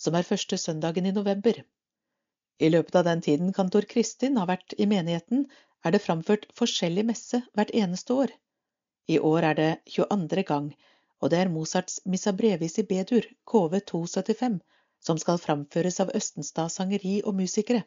som 0.00 0.14
er 0.16 0.24
første 0.28 0.56
søndagen 0.60 1.04
i 1.04 1.12
november. 1.12 1.58
I 2.64 2.70
løpet 2.70 2.96
av 2.96 3.04
den 3.04 3.20
tiden 3.26 3.52
kantor 3.52 3.84
Kristin 3.90 4.38
har 4.40 4.48
vært 4.48 4.72
i 4.80 4.86
menigheten, 4.88 5.44
er 5.84 5.92
det 5.92 6.00
framført 6.00 6.46
forskjellig 6.56 7.04
messe 7.10 7.42
hvert 7.52 7.74
eneste 7.76 8.16
år. 8.24 8.32
I 9.12 9.18
år 9.18 9.48
er 9.50 9.58
det 9.58 9.70
22. 9.98 10.44
gang, 10.48 10.70
og 11.20 11.32
det 11.34 11.42
er 11.42 11.52
Mozarts 11.52 11.98
Missa 12.08 12.32
Brevis 12.32 12.78
i 12.80 12.86
B-dur, 12.88 13.28
KV 13.44 13.82
275, 13.92 14.56
som 15.04 15.20
skal 15.20 15.42
framføres 15.42 16.00
av 16.00 16.14
Østenstad 16.16 16.72
sangeri 16.72 17.18
og 17.20 17.36
musikere. 17.36 17.84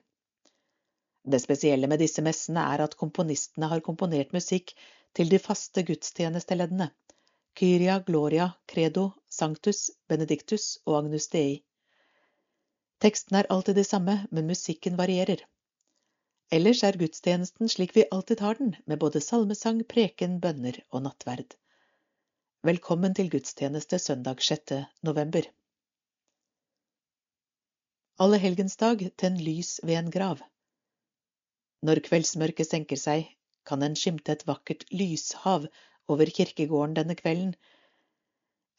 Det 1.25 1.41
spesielle 1.41 1.89
med 1.89 2.05
disse 2.05 2.21
messene 2.23 2.61
er 2.75 2.85
at 2.85 2.95
komponistene 3.01 3.71
har 3.73 3.81
komponert 3.87 4.29
musikk 4.37 4.75
til 5.17 5.29
de 5.33 5.39
faste 5.41 5.81
gudstjenesteleddene 5.81 6.91
Kyria, 7.57 7.99
Gloria, 8.05 8.51
Credo, 8.69 9.07
Sanctus, 9.33 9.89
Benedictus 10.07 10.75
og 10.85 10.99
Agnus 10.99 11.25
Dei. 11.33 11.63
Tekstene 13.01 13.39
er 13.41 13.49
alltid 13.53 13.79
de 13.79 13.85
samme, 13.87 14.17
men 14.29 14.45
musikken 14.45 14.97
varierer. 14.99 15.41
Ellers 16.53 16.83
er 16.85 16.99
gudstjenesten 17.01 17.69
slik 17.73 17.95
vi 17.95 18.05
alltid 18.13 18.43
har 18.45 18.59
den, 18.59 18.75
med 18.85 19.01
både 19.01 19.21
salmesang, 19.25 19.81
preken, 19.89 20.37
bønner 20.43 20.77
og 20.91 21.03
nattverd. 21.07 21.57
Velkommen 22.69 23.17
til 23.17 23.31
gudstjeneste 23.33 23.97
søndag 23.99 24.45
6. 24.45 24.75
november. 25.09 25.49
Allehelgensdag 28.21 29.01
tenn 29.17 29.41
lys 29.41 29.79
ved 29.83 29.97
en 29.97 30.13
grav. 30.13 30.45
Når 31.85 32.05
kveldsmørket 32.05 32.69
senker 32.69 33.01
seg, 33.01 33.33
kan 33.67 33.83
en 33.85 33.97
skimte 33.99 34.33
et 34.33 34.45
vakkert 34.47 34.85
lyshav 34.91 35.67
over 36.13 36.31
kirkegården 36.39 36.95
denne 36.97 37.15
kvelden, 37.19 37.53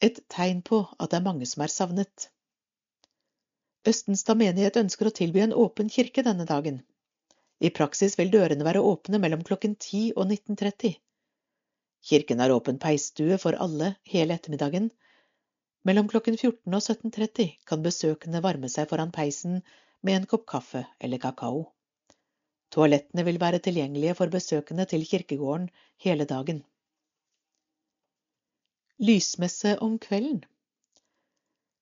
et 0.01 0.21
tegn 0.31 0.61
på 0.65 0.81
at 0.97 1.11
det 1.11 1.19
er 1.19 1.25
mange 1.25 1.47
som 1.49 1.63
er 1.65 1.71
savnet. 1.73 2.29
Østenstad 3.87 4.39
menighet 4.39 4.79
ønsker 4.79 5.09
å 5.09 5.15
tilby 5.15 5.43
en 5.43 5.55
åpen 5.65 5.91
kirke 5.91 6.23
denne 6.27 6.45
dagen. 6.47 6.81
I 7.59 7.71
praksis 7.75 8.15
vil 8.19 8.31
dørene 8.31 8.65
være 8.67 8.83
åpne 8.91 9.19
mellom 9.23 9.43
klokken 9.47 9.75
10 9.75 10.13
og 10.15 10.31
19.30. 10.31 10.95
Kirken 12.09 12.39
har 12.39 12.53
åpen 12.55 12.79
peisstue 12.79 13.37
for 13.43 13.57
alle 13.65 13.93
hele 14.13 14.37
ettermiddagen. 14.39 14.87
Mellom 15.87 16.07
klokken 16.11 16.37
14 16.39 16.77
og 16.77 16.83
17.30 16.83 17.49
kan 17.67 17.83
besøkende 17.83 18.43
varme 18.45 18.71
seg 18.71 18.87
foran 18.91 19.11
peisen 19.15 19.59
med 20.03 20.15
en 20.15 20.29
kopp 20.31 20.47
kaffe 20.47 20.85
eller 20.99 21.19
kakao. 21.23 21.65
Toalettene 22.75 23.25
vil 23.25 23.39
være 23.41 23.59
tilgjengelige 23.65 24.15
for 24.19 24.31
besøkende 24.33 24.85
til 24.85 25.05
kirkegården 25.11 25.69
hele 26.05 26.25
dagen. 26.29 26.63
Lysmesse 28.99 29.77
om 29.85 29.99
kvelden 29.99 30.43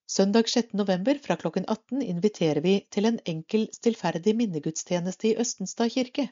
Søndag 0.07 0.47
6. 0.49 0.73
november 0.79 1.17
fra 1.23 1.35
klokken 1.35 1.65
18 1.67 2.01
inviterer 2.01 2.61
vi 2.63 2.75
til 2.91 3.05
en 3.09 3.19
enkel, 3.25 3.67
stillferdig 3.73 4.35
minnegudstjeneste 4.39 5.27
i 5.27 5.35
Østenstad 5.43 5.91
kirke. 5.95 6.29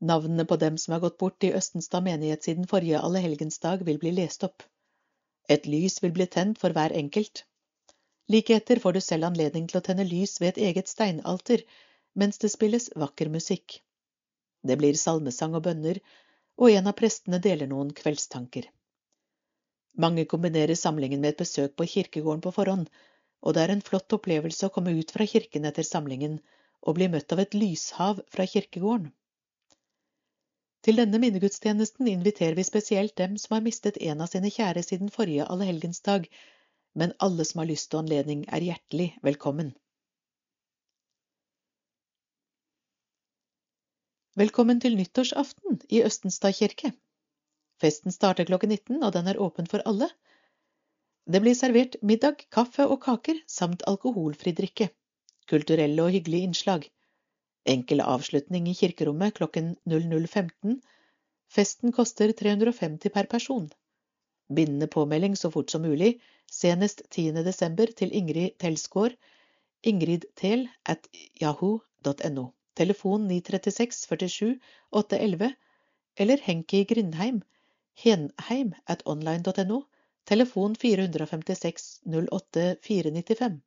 Navnene 0.00 0.46
på 0.48 0.56
dem 0.56 0.78
som 0.80 0.94
har 0.94 1.02
gått 1.04 1.18
bort 1.18 1.44
i 1.44 1.52
Østenstad 1.58 2.06
menighet 2.06 2.48
siden 2.48 2.70
forrige 2.70 3.02
allehelgensdag, 3.04 3.84
vil 3.84 4.00
bli 4.00 4.14
lest 4.16 4.46
opp. 4.48 4.64
Et 5.48 5.66
lys 5.66 6.00
vil 6.02 6.16
bli 6.16 6.26
tent 6.26 6.58
for 6.62 6.72
hver 6.72 6.96
enkelt. 7.02 7.44
Like 8.32 8.56
etter 8.56 8.80
får 8.80 8.96
du 8.96 9.00
selv 9.04 9.28
anledning 9.28 9.68
til 9.68 9.82
å 9.82 9.84
tenne 9.84 10.08
lys 10.08 10.38
ved 10.40 10.54
et 10.54 10.64
eget 10.70 10.88
steinalter 10.88 11.66
mens 12.14 12.38
det 12.38 12.50
spilles 12.52 12.90
vakker 12.96 13.30
musikk. 13.32 13.80
Det 14.62 14.76
blir 14.80 14.98
salmesang 14.98 15.54
og 15.58 15.64
bønner, 15.68 16.00
og 16.60 16.70
en 16.70 16.90
av 16.90 16.96
prestene 16.98 17.40
deler 17.42 17.70
noen 17.70 17.92
kveldstanker. 17.96 18.66
Mange 20.04 20.24
kombinerer 20.32 20.78
samlingen 20.78 21.20
med 21.20 21.34
et 21.34 21.42
besøk 21.42 21.76
på 21.76 21.86
kirkegården 21.94 22.42
på 22.44 22.52
forhånd, 22.56 22.90
og 23.40 23.56
det 23.56 23.62
er 23.62 23.72
en 23.74 23.86
flott 23.86 24.12
opplevelse 24.16 24.68
å 24.68 24.74
komme 24.74 24.92
ut 24.98 25.14
fra 25.14 25.26
kirken 25.26 25.66
etter 25.70 25.86
samlingen 25.86 26.38
og 26.80 26.96
bli 26.98 27.08
møtt 27.12 27.32
av 27.32 27.42
et 27.42 27.56
lyshav 27.56 28.20
fra 28.34 28.46
kirkegården. 28.52 29.10
Til 30.86 30.96
denne 30.96 31.18
minnegudstjenesten 31.20 32.08
inviterer 32.08 32.56
vi 32.56 32.64
spesielt 32.64 33.16
dem 33.20 33.36
som 33.40 33.56
har 33.56 33.64
mistet 33.64 33.98
en 34.00 34.24
av 34.24 34.30
sine 34.32 34.52
kjære 34.52 34.84
siden 34.86 35.12
forrige 35.12 35.48
allehelgensdag, 35.54 36.28
men 36.96 37.12
alle 37.26 37.44
som 37.44 37.60
har 37.60 37.68
lyst 37.68 37.92
og 37.94 38.04
anledning, 38.04 38.46
er 38.48 38.64
hjertelig 38.64 39.10
velkommen. 39.26 39.74
Velkommen 44.40 44.78
til 44.80 44.94
nyttårsaften 44.96 45.82
i 45.92 45.98
Østenstad 46.00 46.54
kirke. 46.56 46.94
Festen 47.82 48.14
starter 48.14 48.46
klokken 48.48 48.70
19, 48.72 49.02
og 49.04 49.12
den 49.12 49.26
er 49.28 49.40
åpen 49.46 49.66
for 49.68 49.82
alle. 49.84 50.06
Det 51.28 51.42
blir 51.44 51.56
servert 51.58 51.98
middag, 52.00 52.46
kaffe 52.48 52.86
og 52.88 53.02
kaker 53.02 53.42
samt 53.44 53.82
alkoholfri 53.90 54.54
drikke. 54.56 54.86
Kulturelle 55.50 56.06
og 56.06 56.14
hyggelige 56.14 56.48
innslag. 56.48 56.86
Enkel 57.68 58.00
avslutning 58.00 58.70
i 58.70 58.74
kirkerommet 58.78 59.34
klokken 59.36 59.74
00.15. 59.84 60.78
Festen 61.52 61.92
koster 61.92 62.32
350 62.32 63.12
per 63.12 63.28
person. 63.28 63.68
Bindende 64.48 64.88
påmelding 64.88 65.36
så 65.36 65.50
fort 65.50 65.70
som 65.70 65.84
mulig, 65.84 66.14
senest 66.48 67.02
10. 67.10 67.44
desember 67.44 67.92
til 67.92 68.16
Ingrid 68.16 68.56
Telsgaard, 68.56 69.20
ingridtel. 69.84 70.68
Telefon 72.78 73.26
936 73.28 74.04
47 74.06 74.58
811 74.90 75.54
eller 76.16 76.42
Henki 76.44 76.84
Grindheim 76.84 77.42
henheim 77.94 78.74
at 78.86 79.02
online.no, 79.06 79.82
telefon 80.24 80.76
456 80.76 82.00
08 82.06 82.76
495. 82.82 83.60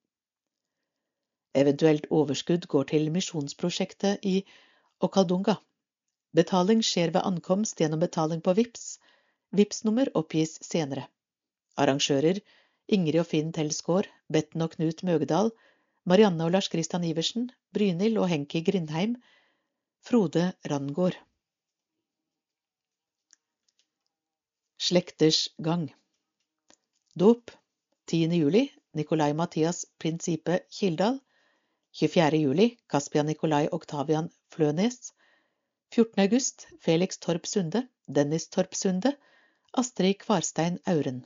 Eventuelt 1.54 2.08
overskudd 2.10 2.68
går 2.68 2.88
til 2.92 3.12
misjonsprosjektet 3.14 4.26
i 4.26 4.40
Okaldunga. 5.06 5.56
Betaling 6.34 6.82
skjer 6.82 7.14
ved 7.14 7.28
ankomst 7.30 7.78
gjennom 7.78 8.02
betaling 8.02 8.42
på 8.42 8.56
VIPS. 8.58 8.98
VIPS-nummer 9.54 10.10
oppgis 10.18 10.58
senere. 10.66 11.06
Arrangører 11.78 12.40
Ingrid 12.88 13.20
og 13.22 13.28
Finn 13.30 13.54
Telsgaard, 13.54 14.10
Betten 14.34 14.66
og 14.66 14.74
Knut 14.74 15.04
Møgedal, 15.06 15.52
Marianne 16.04 16.44
og 16.44 16.52
Lars 16.52 16.68
Christian 16.68 17.04
Iversen, 17.08 17.46
Brynhild 17.72 18.18
og 18.20 18.28
Henki 18.28 18.60
Grindheim, 18.68 19.16
Frode 20.04 20.50
Randgård. 20.68 21.16
Slekters 24.84 25.48
gang 25.64 25.86
Dåp 27.16 27.54
10. 28.12 28.28
juli 28.36 28.66
Nikolai 29.00 29.32
Mathias 29.34 29.86
Prinsipe 30.00 30.58
Kildahl 30.80 31.22
24. 32.02 32.42
juli 32.42 32.68
Kaspian 32.90 33.32
Nikolai 33.32 33.70
Oktavian 33.72 34.28
Flønes 34.52 35.14
14. 35.96 36.20
august 36.26 36.68
Felix 36.82 37.18
Torp 37.18 37.48
Sunde 37.48 37.88
Dennis 38.20 38.50
Torp 38.50 38.76
Sunde 38.76 39.16
Astrid 39.74 40.20
Kvarstein 40.26 40.82
Auren 40.86 41.24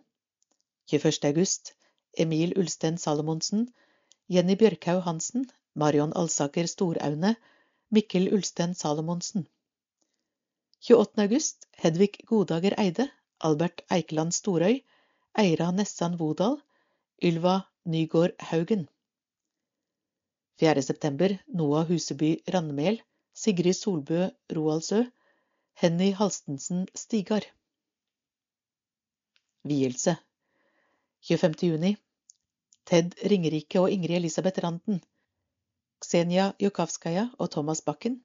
21. 0.92 1.26
august 1.32 1.74
Emil 2.14 2.54
Ulsten 2.60 3.02
Salomonsen 3.02 3.72
Jenny 4.28 4.58
Bjørkhaug 4.60 5.06
Hansen 5.06 5.46
Marion 5.74 6.12
Alsaker 6.20 6.68
Storaune 6.68 7.30
Mikkel 7.96 8.26
Ulsten 8.36 8.74
Salomonsen 8.76 9.46
28. 10.84 11.22
august 11.24 11.68
Hedvig 11.84 12.18
Godager 12.28 12.74
Eide 12.78 13.06
Albert 13.40 13.86
Eikeland 13.90 14.36
Storøy, 14.36 14.82
Eira 15.44 15.70
Nessan 15.72 16.18
Vodal, 16.20 16.58
Ylva 17.24 17.70
Nygård 17.86 18.36
Haugen. 18.50 18.90
4. 20.60 20.82
september 20.82 21.38
Noah 21.48 21.88
Huseby 21.88 22.42
Randmel, 22.54 23.00
Sigrid 23.34 23.80
Solbø 23.80 24.28
Roaldsø, 24.52 25.06
Henny 25.74 26.12
Halstensen 26.12 26.88
Stigar. 26.96 27.48
Vielse 29.64 30.18
25. 31.22 31.72
juni 31.72 31.96
Ted 32.88 33.18
Ringerike 33.28 33.82
og 33.84 33.92
Ingrid 33.92 34.16
Elisabeth 34.16 34.62
Randen. 34.64 35.02
Ksenia 36.00 36.54
Jukavskaja 36.64 37.26
og 37.36 37.50
Thomas 37.52 37.82
Bakken. 37.84 38.22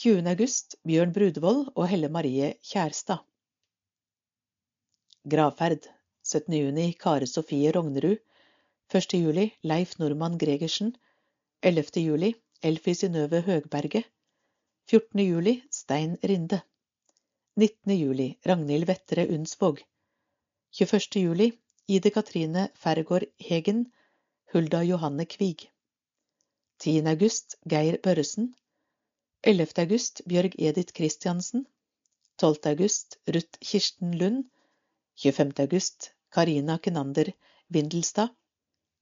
20. 0.00 0.22
august 0.30 0.76
Bjørn 0.88 1.12
Brudevold 1.12 1.66
og 1.74 1.88
Helle 1.90 2.08
Marie 2.08 2.54
Kjærstad. 2.64 3.20
Gravferd 5.28 5.84
17. 6.24 6.56
juni 6.62 6.86
Kare 7.02 7.28
Sofie 7.28 7.74
Rognerud 7.76 8.16
1. 8.94 9.18
juli 9.20 9.44
Leif 9.62 9.98
Normann 9.98 10.40
Gregersen 10.40 10.94
11. 11.62 12.02
juli 12.06 12.32
Elfie 12.62 12.94
Synnøve 12.94 13.42
Høgberget 13.50 14.08
14. 14.88 15.26
juli 15.26 15.58
Stein 15.70 16.16
Rinde 16.24 16.62
19. 17.56 17.98
juli 18.00 18.32
Ragnhild 18.48 18.88
Vettere 18.94 19.28
Undsvåg 19.28 19.84
21. 20.80 21.24
juli 21.28 21.52
Ide 21.88 22.10
Katrine 22.10 22.68
Fergård 22.74 23.26
Hegen 23.38 23.92
Hulda 24.52 24.82
Johanne 24.82 25.24
Kvig 25.24 25.70
10. 26.78 27.06
august 27.06 27.54
Geir 27.64 27.98
Børresen 28.02 28.56
11. 29.44 29.78
august 29.82 30.22
Bjørg 30.26 30.56
Edith 30.58 30.92
Christiansen 30.96 31.66
12. 32.38 32.66
august 32.66 33.18
Ruth 33.28 33.60
Kirsten 33.60 34.18
Lund 34.18 34.48
25. 35.14 35.60
august 35.60 36.10
Karina 36.30 36.76
Kenander 36.78 37.30
Vindelstad. 37.70 38.34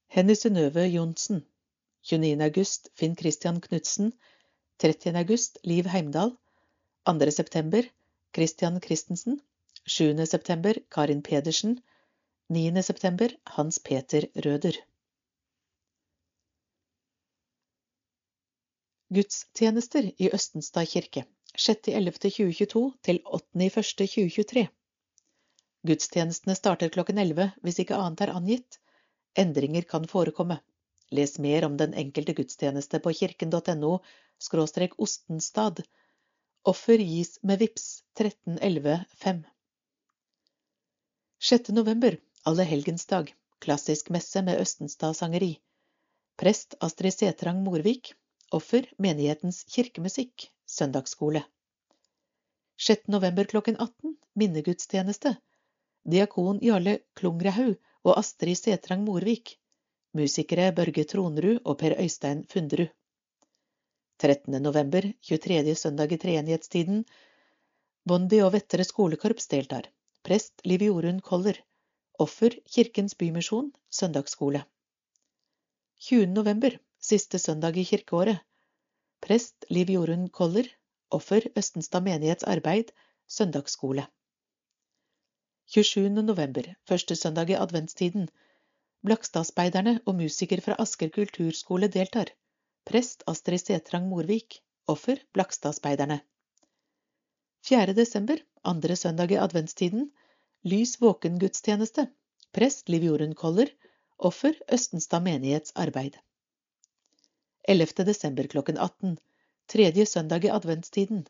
Henny 0.09 0.35
Synnøve 0.35 0.85
Johnsen. 0.85 1.47
29. 2.03 2.43
august 2.43 2.91
Finn 2.95 3.17
Christian 3.17 3.61
Knutsen. 3.61 4.13
30. 4.79 5.17
august 5.17 5.59
Liv 5.65 5.87
Heimdal. 5.87 6.37
2. 7.07 7.31
september 7.31 7.83
Christian 8.35 8.79
Christensen. 8.81 9.41
7. 9.87 10.27
september 10.27 10.75
Karin 10.91 11.23
Pedersen. 11.23 11.81
9. 12.49 12.83
september 12.83 13.33
Hans 13.45 13.79
Peter 13.79 14.27
Røder. 14.35 14.77
Gudstjenester 19.09 20.11
i 20.21 20.29
Østenstad 20.29 20.91
kirke 20.91 21.23
6.11.2022 21.57 22.83
til 23.01 23.21
8.1.2023. 23.25 24.67
Gudstjenestene 25.89 26.57
starter 26.59 26.93
klokken 26.93 27.23
11 27.25 27.49
hvis 27.65 27.81
ikke 27.81 27.97
annet 27.97 28.27
er 28.27 28.35
angitt. 28.37 28.79
Endringer 29.41 29.89
kan 29.89 30.05
forekomme. 30.05 30.59
Les 31.17 31.39
mer 31.39 31.65
om 31.65 31.81
den 31.81 31.97
enkelte 31.97 32.37
gudstjeneste 32.37 33.01
på 33.01 33.15
kirken.no 33.23 33.95
ostenstad. 34.99 35.81
Offer 36.65 37.01
gis 37.01 37.39
med 37.43 37.65
VIPS 37.65 38.05
1311 38.21 39.01
6. 41.45 41.69
november, 41.69 42.21
allehelgensdag, 42.45 43.35
klassisk 43.59 44.11
messe 44.11 44.43
med 44.43 44.61
Østenstad 44.61 45.17
sangeri. 45.17 45.57
Prest 46.37 46.75
Astrid 46.81 47.15
Setrang 47.15 47.63
Morvik. 47.65 48.13
Offer 48.53 48.87
menighetens 48.99 49.65
kirkemusikk. 49.65 50.51
Søndagsskole. 50.67 51.45
6. 52.81 53.09
november 53.09 53.45
klokken 53.45 53.77
18, 53.77 54.17
minnegudstjeneste 54.35 55.37
diakon 56.05 56.59
Jarle 56.61 56.99
Klungrehaug 57.17 57.77
og 58.05 58.19
Astrid 58.19 58.59
Setrang 58.61 59.05
Morvik. 59.07 59.57
Musikere 60.15 60.69
Børge 60.77 61.05
Tronrud 61.09 61.63
og 61.65 61.79
Per 61.81 61.97
Øystein 62.01 62.45
Funderud. 62.51 62.91
13. 64.21 64.63
november, 64.63 65.07
23. 65.23 65.75
søndag 65.75 66.13
i 66.13 66.19
treenighetstiden. 66.21 67.05
Bondi 68.07 68.43
og 68.45 68.53
Vettere 68.55 68.85
skolekorps 68.85 69.49
deltar. 69.49 69.89
Prest 70.23 70.61
Liv 70.65 70.85
Jorunn 70.87 71.21
Koller. 71.21 71.59
Offer 72.23 72.55
Kirkens 72.71 73.17
Bymisjon, 73.19 73.73
søndagsskole. 73.91 74.61
20. 75.99 76.27
november, 76.31 76.77
siste 77.03 77.41
søndag 77.43 77.77
i 77.77 77.83
kirkeåret. 77.85 78.39
Prest 79.21 79.67
Liv 79.69 79.91
Jorunn 79.91 80.29
Koller. 80.29 80.69
Offer 81.11 81.49
Østenstad 81.59 82.07
menighets 82.07 82.47
arbeid, 82.47 82.93
søndagsskole. 83.27 84.07
27. 85.67 86.23
november, 86.23 86.71
første 86.87 87.17
søndag 87.17 87.51
i 87.51 87.59
adventstiden. 87.59 88.29
Blakstadspeiderne 89.03 89.99
og 90.07 90.15
musiker 90.15 90.63
fra 90.63 90.79
Asker 90.79 91.11
kulturskole 91.11 91.89
deltar. 91.89 92.31
Prest 92.87 93.27
Astrid 93.27 93.59
Setrang 93.59 94.07
Morvik. 94.09 94.63
Offer 94.87 95.19
Blakstadspeiderne. 95.33 96.21
4. 97.67 97.93
desember, 97.93 98.37
andre 98.65 98.97
søndag 98.97 99.33
i 99.33 99.43
adventstiden. 99.49 100.13
Lys 100.67 101.01
våkengudstjeneste. 101.01 102.07
Prest 102.53 102.89
Liv 102.89 103.05
Jorunn 103.05 103.35
Koller. 103.35 103.69
Offer 104.17 104.55
Østenstad 104.73 105.21
menighets 105.21 105.73
arbeid. 105.75 106.17
11. 107.69 108.05
desember 108.05 108.47
klokken 108.47 108.79
18. 108.79 109.19
Tredje 109.67 110.07
søndag 110.07 110.45
i 110.45 110.49
adventstiden. 110.49 111.27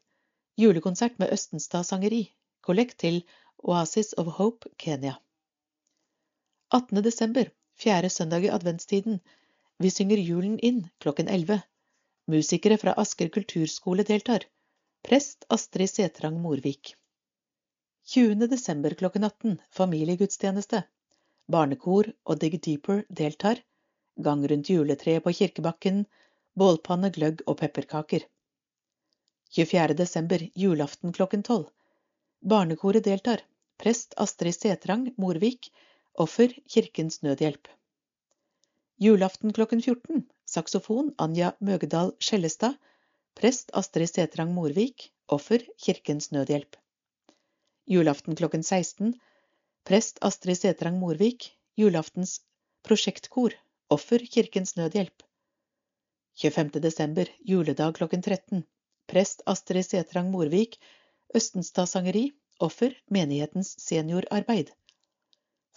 Julekonsert 0.57 1.19
med 1.19 1.35
Østenstad 1.35 1.83
sangeri. 1.83 2.31
Kollekt 2.61 2.99
til 2.99 3.25
Oasis 3.59 4.13
of 4.13 4.27
Hope, 4.39 4.71
Kenya. 4.79 5.17
18. 6.71 7.03
desember, 7.03 7.51
fjerde 7.75 8.11
søndag 8.11 8.47
i 8.47 8.55
adventstiden. 8.55 9.21
Vi 9.79 9.91
synger 9.91 10.23
julen 10.23 10.59
inn 10.59 10.85
klokken 11.03 11.29
11. 11.29 11.59
Musikere 12.31 12.79
fra 12.79 12.95
Asker 13.03 13.35
kulturskole 13.35 14.07
deltar. 14.07 14.47
Prest 15.03 15.45
Astrid 15.51 15.91
Setrang 15.91 16.39
Morvik. 16.39 16.95
20. 18.07 18.47
desember 18.47 18.91
klokken 18.91 19.25
18. 19.25 19.61
Familiegudstjeneste. 19.73 20.83
Barnekor 21.49 22.11
og 22.29 22.41
Dig 22.43 22.59
Deeper 22.67 23.01
deltar. 23.09 23.63
Gang 24.21 24.43
rundt 24.51 24.69
juletreet 24.69 25.25
på 25.25 25.33
kirkebakken. 25.33 26.03
Bålpanne, 26.53 27.09
gløgg 27.15 27.41
og 27.49 27.57
pepperkaker. 27.63 28.27
24. 29.57 29.97
desember, 29.97 30.45
julaften 30.55 31.17
klokken 31.17 31.47
12. 31.49 31.65
Barnekoret 32.45 33.09
deltar. 33.09 33.41
Prest 33.81 34.13
Astrid 34.21 34.53
Setrang 34.53 35.09
Morvik. 35.17 35.73
Offer 36.15 36.53
Kirkens 36.69 37.23
Nødhjelp. 37.23 37.73
Julaften 39.01 39.57
klokken 39.57 39.81
14. 39.81 40.27
Saksofon 40.45 41.15
Anja 41.17 41.55
Møgedal 41.59 42.13
Skjellestad. 42.21 42.77
Prest 43.35 43.73
Astrid 43.73 44.13
Setrang 44.13 44.53
Morvik. 44.53 45.09
Offer 45.29 45.65
Kirkens 45.81 46.33
Nødhjelp. 46.33 46.84
Julaften 47.87 48.37
klokken 48.37 48.63
16. 48.63 49.21
Prest 49.85 50.19
Astrid 50.21 50.57
Setrang 50.57 50.99
Morvik. 50.99 51.53
Julaftens 51.77 52.41
prosjektkor. 52.83 53.53
Offer 53.89 54.19
Kirkens 54.19 54.77
Nødhjelp. 54.77 55.23
25. 56.35 56.81
desember, 56.81 57.29
juledag 57.39 57.95
klokken 57.97 58.23
13. 58.23 58.63
Prest 59.07 59.43
Astrid 59.47 59.85
Setrang 59.85 60.31
Morvik. 60.31 60.79
Østenstad 61.35 61.87
sangeri. 61.87 62.33
Offer 62.59 62.97
menighetens 63.11 63.75
seniorarbeid. 63.81 64.73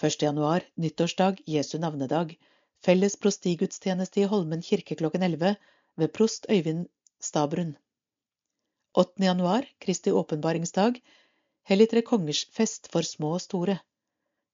1. 0.01 0.21
januar, 0.21 0.63
nyttårsdag, 0.75 1.43
Jesu 1.45 1.77
navnedag. 1.77 2.37
Felles 2.85 3.15
prostigudstjeneste 3.19 4.21
i 4.21 4.31
Holmen 4.31 4.61
kirke 4.61 4.95
klokken 4.95 5.23
11 5.23 5.55
ved 5.97 6.13
prost 6.13 6.45
Øyvind 6.49 6.87
Stabrun. 7.19 7.75
8. 8.93 9.23
januar, 9.23 9.67
Kristi 9.79 10.11
åpenbaringsdag. 10.11 11.01
Hellig 11.67 11.89
Tre 11.91 11.99
Kongers 12.07 12.45
fest 12.55 12.85
for 12.93 13.03
små 13.03 13.33
og 13.35 13.41
store. 13.43 13.73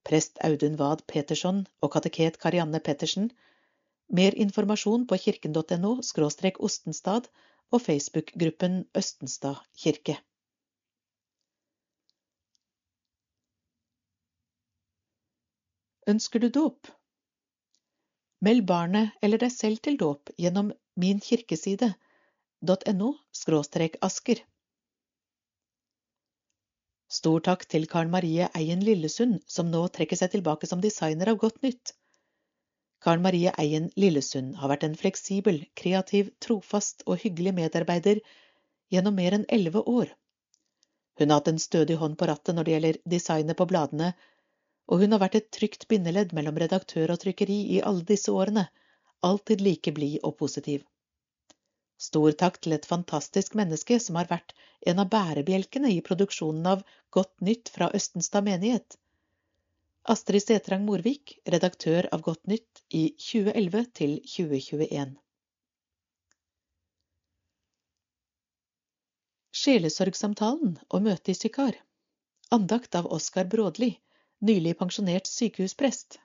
Prest 0.09 0.39
Audun 0.47 0.79
Wad 0.79 1.03
Petersson 1.11 1.59
og 1.85 1.91
kateket 1.93 2.39
Karianne 2.41 2.79
Pettersen. 2.81 3.27
Mer 4.09 4.33
informasjon 4.45 5.03
på 5.05 5.19
kirken.no 5.21 5.91
Ostenstad 6.67 7.27
og 7.69 7.81
Facebook-gruppen 7.81 8.89
Østenstad 8.97 9.55
kirke. 9.83 10.15
Ønsker 16.09 16.39
du 16.39 16.49
dåp? 16.49 16.87
Meld 18.41 18.65
barnet 18.65 19.09
eller 19.21 19.37
deg 19.37 19.51
selv 19.53 19.77
til 19.85 19.97
dåp 20.01 20.29
gjennom 20.41 20.73
minkirkeside.no 20.97 23.13
asker. 24.01 24.52
Stor 27.09 27.43
takk 27.45 27.65
til 27.69 27.87
Karen 27.87 28.11
Marie 28.13 28.47
Eien 28.57 28.83
Lillesund, 28.85 29.41
som 29.47 29.69
nå 29.71 29.81
trekker 29.95 30.19
seg 30.19 30.31
tilbake 30.33 30.69
som 30.69 30.81
designer 30.81 31.31
av 31.33 31.39
Godt 31.43 31.61
nytt. 31.65 31.93
Karen 33.03 33.23
Marie 33.25 33.53
Eien 33.59 33.89
Lillesund 33.99 34.55
har 34.61 34.71
vært 34.71 34.85
en 34.87 34.97
fleksibel, 34.99 35.63
kreativ, 35.75 36.31
trofast 36.39 37.03
og 37.05 37.19
hyggelig 37.25 37.53
medarbeider 37.59 38.21
gjennom 38.93 39.15
mer 39.19 39.37
enn 39.39 39.49
elleve 39.49 39.83
år. 39.83 40.13
Hun 41.19 41.29
har 41.29 41.41
hatt 41.41 41.51
en 41.51 41.61
stødig 41.61 41.99
hånd 42.01 42.17
på 42.17 42.29
rattet 42.31 42.55
når 42.55 42.67
det 42.67 42.77
gjelder 42.77 43.01
designet 43.17 43.59
på 43.59 43.69
bladene 43.69 44.13
og 44.91 45.03
hun 45.03 45.15
har 45.15 45.21
vært 45.23 45.37
et 45.39 45.51
trygt 45.55 45.87
bindeledd 45.91 46.33
mellom 46.37 46.57
redaktør 46.59 47.13
og 47.13 47.21
trykkeri 47.23 47.59
i 47.75 47.83
alle 47.89 48.03
disse 48.07 48.31
årene, 48.31 48.65
alltid 49.23 49.63
like 49.63 49.93
blid 49.95 50.19
og 50.27 50.35
positiv. 50.41 50.83
Stor 51.97 52.35
takk 52.39 52.59
til 52.63 52.75
et 52.75 52.85
fantastisk 52.89 53.55
menneske 53.55 53.99
som 54.01 54.19
har 54.19 54.29
vært 54.31 54.53
en 54.91 54.99
av 55.03 55.09
bærebjelkene 55.13 55.91
i 55.93 56.01
produksjonen 56.05 56.67
av 56.73 56.83
Godt 57.13 57.33
nytt 57.47 57.71
fra 57.73 57.89
Østenstad 57.95 58.45
menighet. 58.47 58.97
Astrid 60.03 60.43
Setrang 60.43 60.83
Morvik, 60.85 61.37
redaktør 61.47 62.09
av 62.11 62.25
Godt 62.25 62.47
nytt 62.51 62.83
i 62.89 63.05
2011 63.15 63.85
til 63.99 64.17
2021. 64.27 65.13
Sjelesorgsamtalen 69.63 70.75
og 70.89 71.05
møte 71.07 71.31
i 71.31 71.37
Sykar. 71.39 71.77
Andakt 72.51 72.97
av 72.99 73.07
Oskar 73.15 73.47
Brådli 73.47 73.93
nylig 74.43 74.75
pensjonert 74.77 75.27
sykehusprest. 75.27 76.19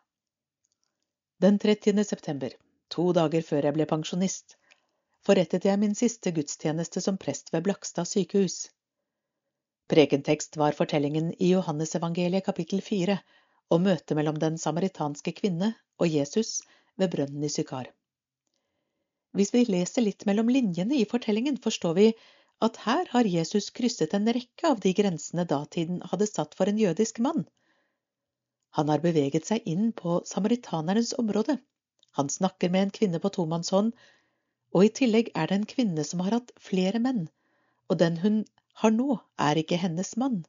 Den 1.39 1.59
30. 1.63 2.03
september, 2.05 2.51
to 2.91 3.13
dager 3.15 3.45
før 3.47 3.69
jeg 3.69 3.77
ble 3.77 3.87
pensjonist, 3.87 4.58
forrettet 5.29 5.67
jeg 5.69 5.81
min 5.81 5.95
siste 5.99 6.33
gudstjeneste 6.33 7.03
som 7.05 7.19
prest 7.21 7.53
ved 7.53 7.67
Blakstad 7.67 8.09
sykehus. 8.09 8.71
Prekentekst 9.93 10.57
var 10.61 10.77
fortellingen 10.77 11.35
i 11.37 11.51
Johannesevangeliet 11.53 12.47
kapittel 12.47 12.81
fire 12.85 13.19
om 13.73 13.85
møtet 13.85 14.17
mellom 14.17 14.41
den 14.41 14.57
samaritanske 14.61 15.35
kvinne 15.37 15.75
og 16.01 16.09
Jesus 16.09 16.62
ved 16.97 17.12
brønnen 17.12 17.45
i 17.45 17.53
Sykar. 17.53 17.91
Hvis 19.37 19.53
vi 19.53 19.67
leser 19.69 20.05
litt 20.07 20.25
mellom 20.29 20.49
linjene 20.49 20.97
i 20.97 21.07
fortellingen, 21.09 21.61
forstår 21.61 21.97
vi 22.01 22.09
at 22.64 22.81
her 22.87 23.09
har 23.12 23.29
Jesus 23.29 23.69
krysset 23.71 24.17
en 24.17 24.29
rekke 24.35 24.73
av 24.73 24.81
de 24.85 24.95
grensene 24.97 25.45
datiden 25.49 26.01
hadde 26.11 26.27
satt 26.27 26.57
for 26.59 26.71
en 26.71 26.81
jødisk 26.81 27.21
mann. 27.23 27.45
Han 28.81 28.88
har 28.88 29.05
beveget 29.05 29.49
seg 29.49 29.69
inn 29.69 29.93
på 29.93 30.23
samaritanernes 30.29 31.12
område. 31.21 31.59
Han 32.17 32.33
snakker 32.33 32.73
med 32.73 32.87
en 32.87 32.97
kvinne 32.99 33.21
på 33.23 33.31
tomannshånd, 33.37 33.93
og 34.75 34.85
i 34.85 34.93
tillegg 35.01 35.31
er 35.35 35.51
det 35.51 35.59
en 35.59 35.69
kvinne 35.73 36.05
som 36.05 36.23
har 36.25 36.37
hatt 36.39 36.53
flere 36.69 37.01
menn, 37.05 37.27
og 37.89 38.01
den 38.03 38.19
hun 38.25 38.39
har 38.83 38.95
nå, 38.95 39.19
er 39.49 39.61
ikke 39.61 39.81
hennes 39.83 40.15
mann. 40.23 40.43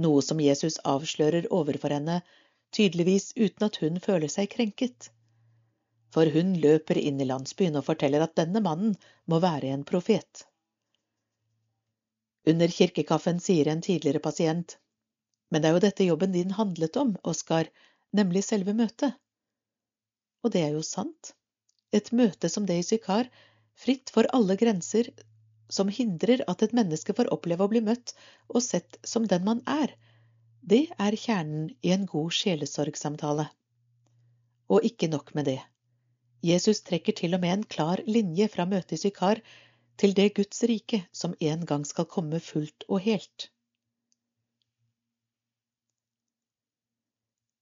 Noe 0.00 0.22
som 0.26 0.40
Jesus 0.42 0.80
avslører 0.92 1.50
overfor 1.58 1.94
henne, 1.94 2.20
tydeligvis 2.74 3.32
uten 3.36 3.68
at 3.68 3.78
hun 3.82 4.00
føler 4.02 4.32
seg 4.32 4.50
krenket. 4.54 5.10
For 6.14 6.30
hun 6.34 6.54
løper 6.62 6.98
inn 6.98 7.20
i 7.20 7.28
landsbyen 7.28 7.78
og 7.78 7.86
forteller 7.90 8.24
at 8.24 8.34
denne 8.40 8.62
mannen 8.64 8.96
må 9.30 9.38
være 9.44 9.70
en 9.74 9.84
profet. 9.86 10.46
Under 12.50 12.68
kirkekaffen 12.68 13.38
sier 13.40 13.70
en 13.70 13.84
tidligere 13.84 14.22
pasient 14.24 14.78
men 15.54 15.62
det 15.62 15.68
er 15.68 15.76
jo 15.76 15.84
dette 15.84 16.04
jobben 16.08 16.32
din 16.34 16.50
handlet 16.56 16.96
om, 16.98 17.12
Oskar, 17.30 17.68
nemlig 18.10 18.40
selve 18.42 18.72
møtet. 18.74 19.14
Og 20.42 20.50
det 20.50 20.64
er 20.66 20.72
jo 20.74 20.80
sant. 20.82 21.30
Et 21.94 22.10
møte 22.12 22.50
som 22.50 22.66
det 22.66 22.80
i 22.80 22.86
Sykar, 22.86 23.28
fritt 23.78 24.10
for 24.14 24.26
alle 24.36 24.56
grenser 24.58 25.10
som 25.72 25.88
hindrer 25.88 26.42
at 26.50 26.62
et 26.62 26.74
menneske 26.76 27.14
får 27.16 27.30
oppleve 27.34 27.66
å 27.66 27.70
bli 27.72 27.82
møtt 27.84 28.14
og 28.48 28.62
sett 28.62 28.98
som 29.06 29.28
den 29.30 29.44
man 29.46 29.62
er, 29.70 29.94
det 30.64 30.86
er 30.98 31.16
kjernen 31.20 31.68
i 31.84 31.92
en 31.94 32.06
god 32.08 32.32
sjelesorgsamtale. 32.32 33.46
Og 34.72 34.86
ikke 34.88 35.10
nok 35.12 35.34
med 35.36 35.50
det. 35.50 35.60
Jesus 36.44 36.82
trekker 36.84 37.16
til 37.16 37.36
og 37.36 37.42
med 37.44 37.52
en 37.52 37.66
klar 37.76 38.00
linje 38.08 38.48
fra 38.52 38.66
møtet 38.68 38.96
i 38.96 39.00
Sykar 39.02 39.40
til 40.00 40.14
det 40.16 40.32
Guds 40.36 40.64
rike 40.68 41.04
som 41.12 41.36
en 41.40 41.64
gang 41.68 41.84
skal 41.88 42.08
komme 42.10 42.40
fullt 42.40 42.86
og 42.88 43.04
helt. 43.04 43.50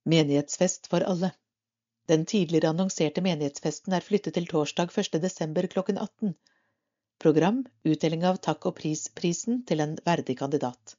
Menighetsfest 0.08 0.88
for 0.90 1.06
alle. 1.06 1.30
Den 2.10 2.24
tidligere 2.26 2.72
annonserte 2.72 3.22
menighetsfesten 3.22 3.94
er 3.94 4.02
flyttet 4.02 4.34
til 4.34 4.48
torsdag 4.50 4.90
1. 5.02 5.20
desember 5.22 5.68
klokken 5.74 6.00
18. 6.02 6.34
Program 7.22 7.60
utdeling 7.86 8.24
av 8.26 8.40
takk- 8.42 8.66
og 8.66 8.74
pris-prisen 8.80 9.60
til 9.70 9.84
en 9.84 9.94
verdig 10.08 10.36
kandidat. 10.40 10.96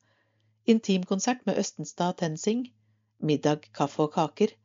Intimkonsert 0.66 1.44
med 1.46 1.60
Østenstad 1.60 2.22
Tensing. 2.22 2.70
Middag, 3.20 3.68
kaffe 3.76 4.06
og 4.06 4.14
kaker. 4.16 4.56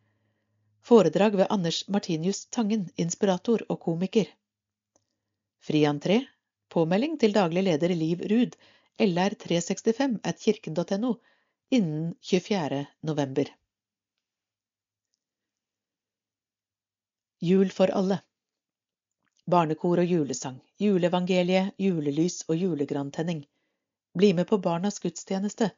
Foredrag 0.81 1.35
ved 1.41 1.51
Anders 1.51 1.83
Martinius 1.89 2.45
Tangen, 2.55 2.87
inspirator 2.97 3.67
og 3.69 3.81
komiker. 3.83 4.31
Fri 5.59 5.83
entré. 5.91 6.21
Påmelding 6.71 7.19
til 7.19 7.35
daglig 7.35 7.65
leder 7.67 7.95
Liv 7.97 8.23
Ruud, 8.31 8.55
lr365 9.03 10.21
at 10.23 10.39
kirken.no, 10.39 11.15
innen 11.71 12.13
24. 12.23 12.85
november. 13.03 13.58
Jul 17.41 17.71
for 17.71 17.91
alle 17.95 18.17
Barnekor 19.47 20.01
og 20.03 20.11
julesang, 20.11 20.57
juleevangeliet, 20.83 21.77
julelys 21.79 22.41
og 22.49 22.57
julegrantenning. 22.59 23.45
Bli 24.19 24.33
med 24.35 24.49
på 24.51 24.59
Barnas 24.59 24.99
gudstjeneste 24.99 25.69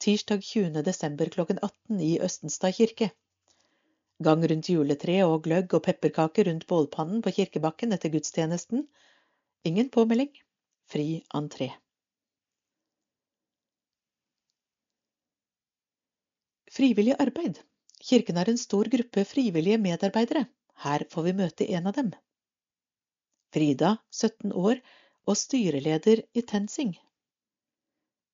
tirsdag 0.00 0.40
20. 0.42 0.80
desember 0.86 1.28
klokken 1.34 1.60
18 1.62 2.00
i 2.00 2.14
Østenstad 2.28 2.72
kirke. 2.78 3.10
Gang 4.24 4.46
rundt 4.48 4.70
juletreet 4.72 5.28
og 5.28 5.44
gløgg 5.44 5.76
og 5.76 5.84
pepperkaker 5.84 6.48
rundt 6.48 6.64
bålpannen 6.72 7.20
på 7.20 7.34
kirkebakken 7.36 7.92
etter 7.92 8.08
gudstjenesten. 8.16 8.88
Ingen 9.68 9.92
påmelding. 9.92 10.32
Fri 10.88 11.20
entré. 11.36 11.68
Frivillig 16.72 17.20
arbeid. 17.20 17.60
Kirken 18.00 18.40
har 18.40 18.48
en 18.48 18.58
stor 18.58 18.88
gruppe 18.96 19.28
frivillige 19.28 19.78
medarbeidere. 19.78 20.46
Her 20.82 21.04
får 21.10 21.22
vi 21.28 21.32
møte 21.38 21.66
en 21.78 21.86
av 21.86 21.94
dem. 21.98 22.10
Frida, 23.54 23.96
17 24.10 24.52
år, 24.52 24.80
og 25.28 25.36
styreleder 25.38 26.22
i 26.34 26.42
TenSing. 26.52 26.96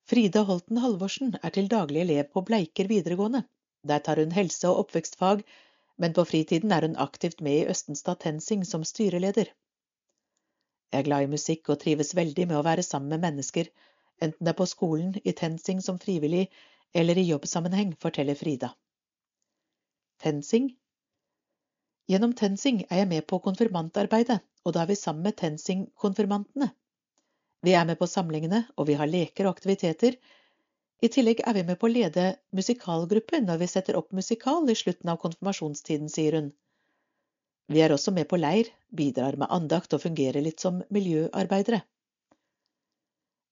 Frida 0.09 0.45
Holten 0.49 0.81
Halvorsen 0.81 1.35
er 1.43 1.53
til 1.53 1.69
daglig 1.69 2.01
elev 2.07 2.31
på 2.33 2.45
Bleiker 2.49 2.89
videregående. 2.89 3.43
Der 3.85 4.01
tar 4.07 4.23
hun 4.23 4.33
helse- 4.33 4.71
og 4.71 4.85
oppvekstfag, 4.85 5.43
men 5.99 6.15
på 6.17 6.25
fritiden 6.31 6.73
er 6.73 6.87
hun 6.87 6.97
aktivt 6.97 7.43
med 7.45 7.59
i 7.59 7.69
Østenstad 7.75 8.23
TenSing 8.25 8.65
som 8.65 8.85
styreleder. 8.85 9.53
Jeg 10.93 10.99
er 11.03 11.09
glad 11.11 11.27
i 11.27 11.33
musikk 11.35 11.69
og 11.69 11.81
trives 11.85 12.15
veldig 12.17 12.49
med 12.49 12.57
å 12.57 12.65
være 12.65 12.87
sammen 12.87 13.13
med 13.13 13.27
mennesker, 13.27 13.69
enten 14.25 14.47
det 14.47 14.55
er 14.55 14.61
på 14.63 14.71
skolen, 14.73 15.13
i 15.25 15.37
TenSing 15.37 15.85
som 15.85 16.01
frivillig 16.01 16.47
eller 16.95 17.21
i 17.21 17.29
jobbsammenheng, 17.29 17.93
forteller 18.01 18.39
Frida. 18.39 18.73
TenSing 20.25 20.73
Gjennom 22.09 22.33
TenSing 22.33 22.85
er 22.89 23.03
jeg 23.03 23.09
med 23.09 23.27
på 23.29 23.37
konfirmantarbeidet, 23.45 24.39
og 24.65 24.73
da 24.75 24.83
er 24.83 24.89
vi 24.89 24.95
sammen 24.97 25.27
med 25.27 25.37
TenSing-konfirmantene. 25.37 26.71
Vi 27.67 27.75
er 27.77 27.85
med 27.85 27.99
på 28.01 28.09
samlingene, 28.09 28.63
og 28.77 28.89
vi 28.89 28.97
har 28.97 29.11
leker 29.11 29.45
og 29.45 29.57
aktiviteter. 29.57 30.17
I 31.05 31.11
tillegg 31.13 31.43
er 31.45 31.59
vi 31.59 31.67
med 31.69 31.79
på 31.79 31.87
å 31.89 31.93
lede 31.93 32.25
musikalgruppe 32.57 33.43
når 33.45 33.61
vi 33.61 33.69
setter 33.75 34.01
opp 34.01 34.17
musikal 34.17 34.71
i 34.73 34.79
slutten 34.79 35.13
av 35.13 35.21
konfirmasjonstiden, 35.27 36.09
sier 36.15 36.39
hun. 36.39 36.51
Vi 37.69 37.85
er 37.85 37.93
også 37.93 38.15
med 38.17 38.29
på 38.31 38.41
leir, 38.41 38.73
bidrar 38.89 39.37
med 39.37 39.53
andakt 39.53 39.93
og 39.93 40.07
fungerer 40.07 40.41
litt 40.41 40.65
som 40.65 40.81
miljøarbeidere. 40.95 41.83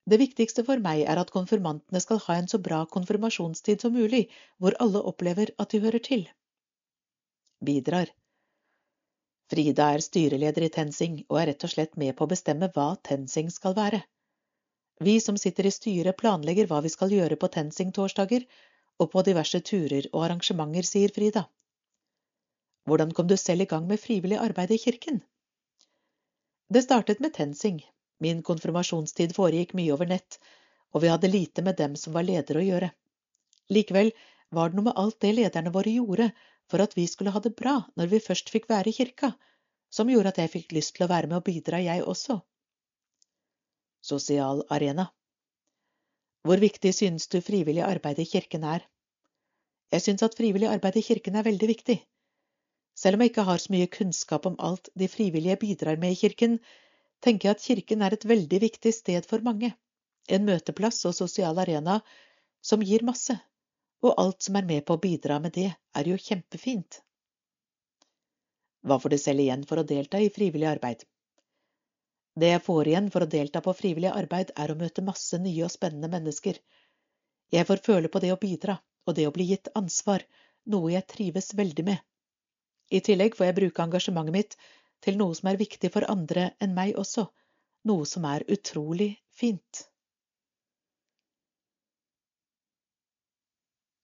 Det 0.09 0.23
viktigste 0.23 0.65
for 0.65 0.81
meg 0.81 1.03
er 1.05 1.21
at 1.21 1.33
konfirmantene 1.35 2.01
skal 2.01 2.23
ha 2.25 2.41
en 2.41 2.49
så 2.49 2.63
bra 2.63 2.85
konfirmasjonstid 2.89 3.83
som 3.85 3.93
mulig, 3.93 4.29
hvor 4.57 4.77
alle 4.81 5.03
opplever 5.11 5.53
at 5.59 5.75
de 5.75 5.83
hører 5.83 6.01
til. 6.09 6.29
Bidrar. 7.61 8.13
Frida 9.53 9.93
er 9.95 10.03
styreleder 10.03 10.65
i 10.67 10.71
TenSing 10.75 11.19
og 11.29 11.39
er 11.41 11.53
rett 11.53 11.65
og 11.67 11.71
slett 11.71 11.97
med 12.03 12.17
på 12.19 12.27
å 12.27 12.31
bestemme 12.31 12.69
hva 12.75 12.87
TenSing 13.09 13.51
skal 13.55 13.77
være. 13.79 14.01
Vi 15.07 15.19
som 15.21 15.37
sitter 15.39 15.69
i 15.69 15.75
styret 15.75 16.17
planlegger 16.19 16.67
hva 16.71 16.81
vi 16.83 16.91
skal 16.91 17.13
gjøre 17.13 17.37
på 17.39 17.51
TenSing-torsdager 17.55 18.47
og 19.03 19.11
på 19.13 19.23
diverse 19.29 19.61
turer 19.71 20.09
og 20.13 20.25
arrangementer, 20.25 20.89
sier 20.89 21.13
Frida. 21.15 21.45
Hvordan 22.89 23.13
kom 23.13 23.29
du 23.31 23.37
selv 23.37 23.67
i 23.67 23.71
gang 23.71 23.87
med 23.87 24.01
frivillig 24.03 24.39
arbeid 24.41 24.73
i 24.73 24.81
kirken? 24.83 25.21
Det 26.73 26.83
startet 26.83 27.21
med 27.21 27.35
TenSing. 27.37 27.83
Min 28.19 28.43
konfirmasjonstid 28.43 29.35
foregikk 29.37 29.75
mye 29.77 29.93
over 29.95 30.09
nett, 30.11 30.39
og 30.95 31.05
vi 31.05 31.11
hadde 31.13 31.31
lite 31.31 31.63
med 31.63 31.77
dem 31.79 31.95
som 32.01 32.17
var 32.17 32.27
ledere 32.27 32.63
å 32.63 32.67
gjøre. 32.67 32.91
Likevel 33.71 34.11
var 34.57 34.71
det 34.71 34.79
noe 34.79 34.89
med 34.89 34.99
alt 35.03 35.21
det 35.21 35.35
lederne 35.37 35.75
våre 35.75 35.93
gjorde 35.93 36.31
for 36.71 36.83
at 36.83 36.97
vi 36.99 37.07
skulle 37.11 37.33
ha 37.35 37.43
det 37.43 37.55
bra 37.59 37.77
når 37.97 38.11
vi 38.13 38.23
først 38.23 38.51
fikk 38.53 38.69
være 38.71 38.91
i 38.91 38.97
kirka, 38.97 39.33
som 39.91 40.11
gjorde 40.11 40.33
at 40.35 40.41
jeg 40.43 40.53
fikk 40.53 40.75
lyst 40.77 40.97
til 40.97 41.07
å 41.07 41.11
være 41.13 41.31
med 41.31 41.39
og 41.39 41.47
bidra, 41.47 41.81
jeg 41.83 42.05
også. 42.05 42.41
Sosial 44.03 44.65
arena 44.71 45.09
Hvor 46.47 46.63
viktig 46.63 46.93
synes 46.95 47.27
du 47.33 47.41
frivillig 47.43 47.83
arbeid 47.87 48.21
i 48.23 48.29
kirken 48.29 48.65
er? 48.65 48.85
Jeg 49.93 50.03
synes 50.03 50.23
at 50.27 50.37
frivillig 50.39 50.69
arbeid 50.71 50.99
i 50.99 51.07
kirken 51.07 51.39
er 51.39 51.47
veldig 51.47 51.69
viktig. 51.71 51.97
Selv 52.97 53.17
om 53.17 53.23
jeg 53.23 53.33
ikke 53.33 53.47
har 53.47 53.63
så 53.63 53.73
mye 53.75 53.91
kunnskap 53.93 54.47
om 54.49 54.59
alt 54.59 54.89
de 54.99 55.09
frivillige 55.09 55.59
bidrar 55.63 55.99
med 56.03 56.15
i 56.15 56.21
kirken, 56.21 56.59
tenker 57.23 57.49
jeg 57.49 57.57
at 57.57 57.67
kirken 57.67 58.03
er 58.03 58.15
et 58.15 58.25
veldig 58.29 58.61
viktig 58.63 58.93
sted 58.95 59.27
for 59.29 59.45
mange, 59.45 59.73
en 60.29 60.47
møteplass 60.47 61.05
og 61.09 61.15
sosial 61.15 61.59
arena 61.63 62.01
som 62.65 62.83
gir 62.83 63.05
masse, 63.07 63.37
og 64.07 64.15
alt 64.23 64.47
som 64.47 64.57
er 64.59 64.69
med 64.69 64.85
på 64.87 64.97
å 64.97 65.03
bidra 65.03 65.39
med 65.43 65.55
det, 65.57 65.69
er 65.99 66.09
jo 66.11 66.17
kjempefint. 66.29 67.01
Hva 68.87 68.99
får 69.03 69.15
du 69.15 69.19
selv 69.19 69.43
igjen 69.43 69.65
for 69.67 69.83
å 69.83 69.87
delta 69.87 70.21
i 70.23 70.31
frivillig 70.31 70.69
arbeid? 70.71 71.05
Det 72.37 72.51
jeg 72.53 72.63
får 72.63 72.91
igjen 72.91 73.09
for 73.13 73.25
å 73.25 73.31
delta 73.33 73.63
på 73.65 73.75
frivillig 73.75 74.13
arbeid, 74.13 74.53
er 74.63 74.71
å 74.71 74.79
møte 74.79 75.05
masse 75.05 75.39
nye 75.43 75.65
og 75.67 75.73
spennende 75.73 76.11
mennesker. 76.13 76.61
Jeg 77.55 77.67
får 77.67 77.83
føle 77.87 78.11
på 78.13 78.21
det 78.23 78.35
å 78.35 78.41
bidra, 78.43 78.77
og 79.07 79.17
det 79.17 79.27
å 79.27 79.33
bli 79.35 79.49
gitt 79.51 79.73
ansvar, 79.81 80.23
noe 80.75 80.93
jeg 80.93 81.09
trives 81.15 81.55
veldig 81.59 81.87
med. 81.89 81.99
I 82.93 83.01
tillegg 83.09 83.35
får 83.39 83.49
jeg 83.49 83.59
bruke 83.59 83.83
engasjementet 83.83 84.37
mitt 84.37 84.57
til 85.03 85.19
noe 85.19 85.35
som 85.39 85.51
er 85.51 85.59
viktig 85.61 85.91
for 85.95 86.07
andre 86.13 86.51
enn 86.63 86.75
meg 86.77 86.99
også, 87.01 87.27
noe 87.91 88.07
som 88.07 88.27
er 88.29 88.47
utrolig 88.53 89.17
fint. 89.41 89.87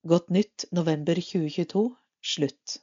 Godt 0.08 0.30
nytt 0.30 0.64
november 0.72 1.14
2022 1.14 1.96
slutt. 2.22 2.82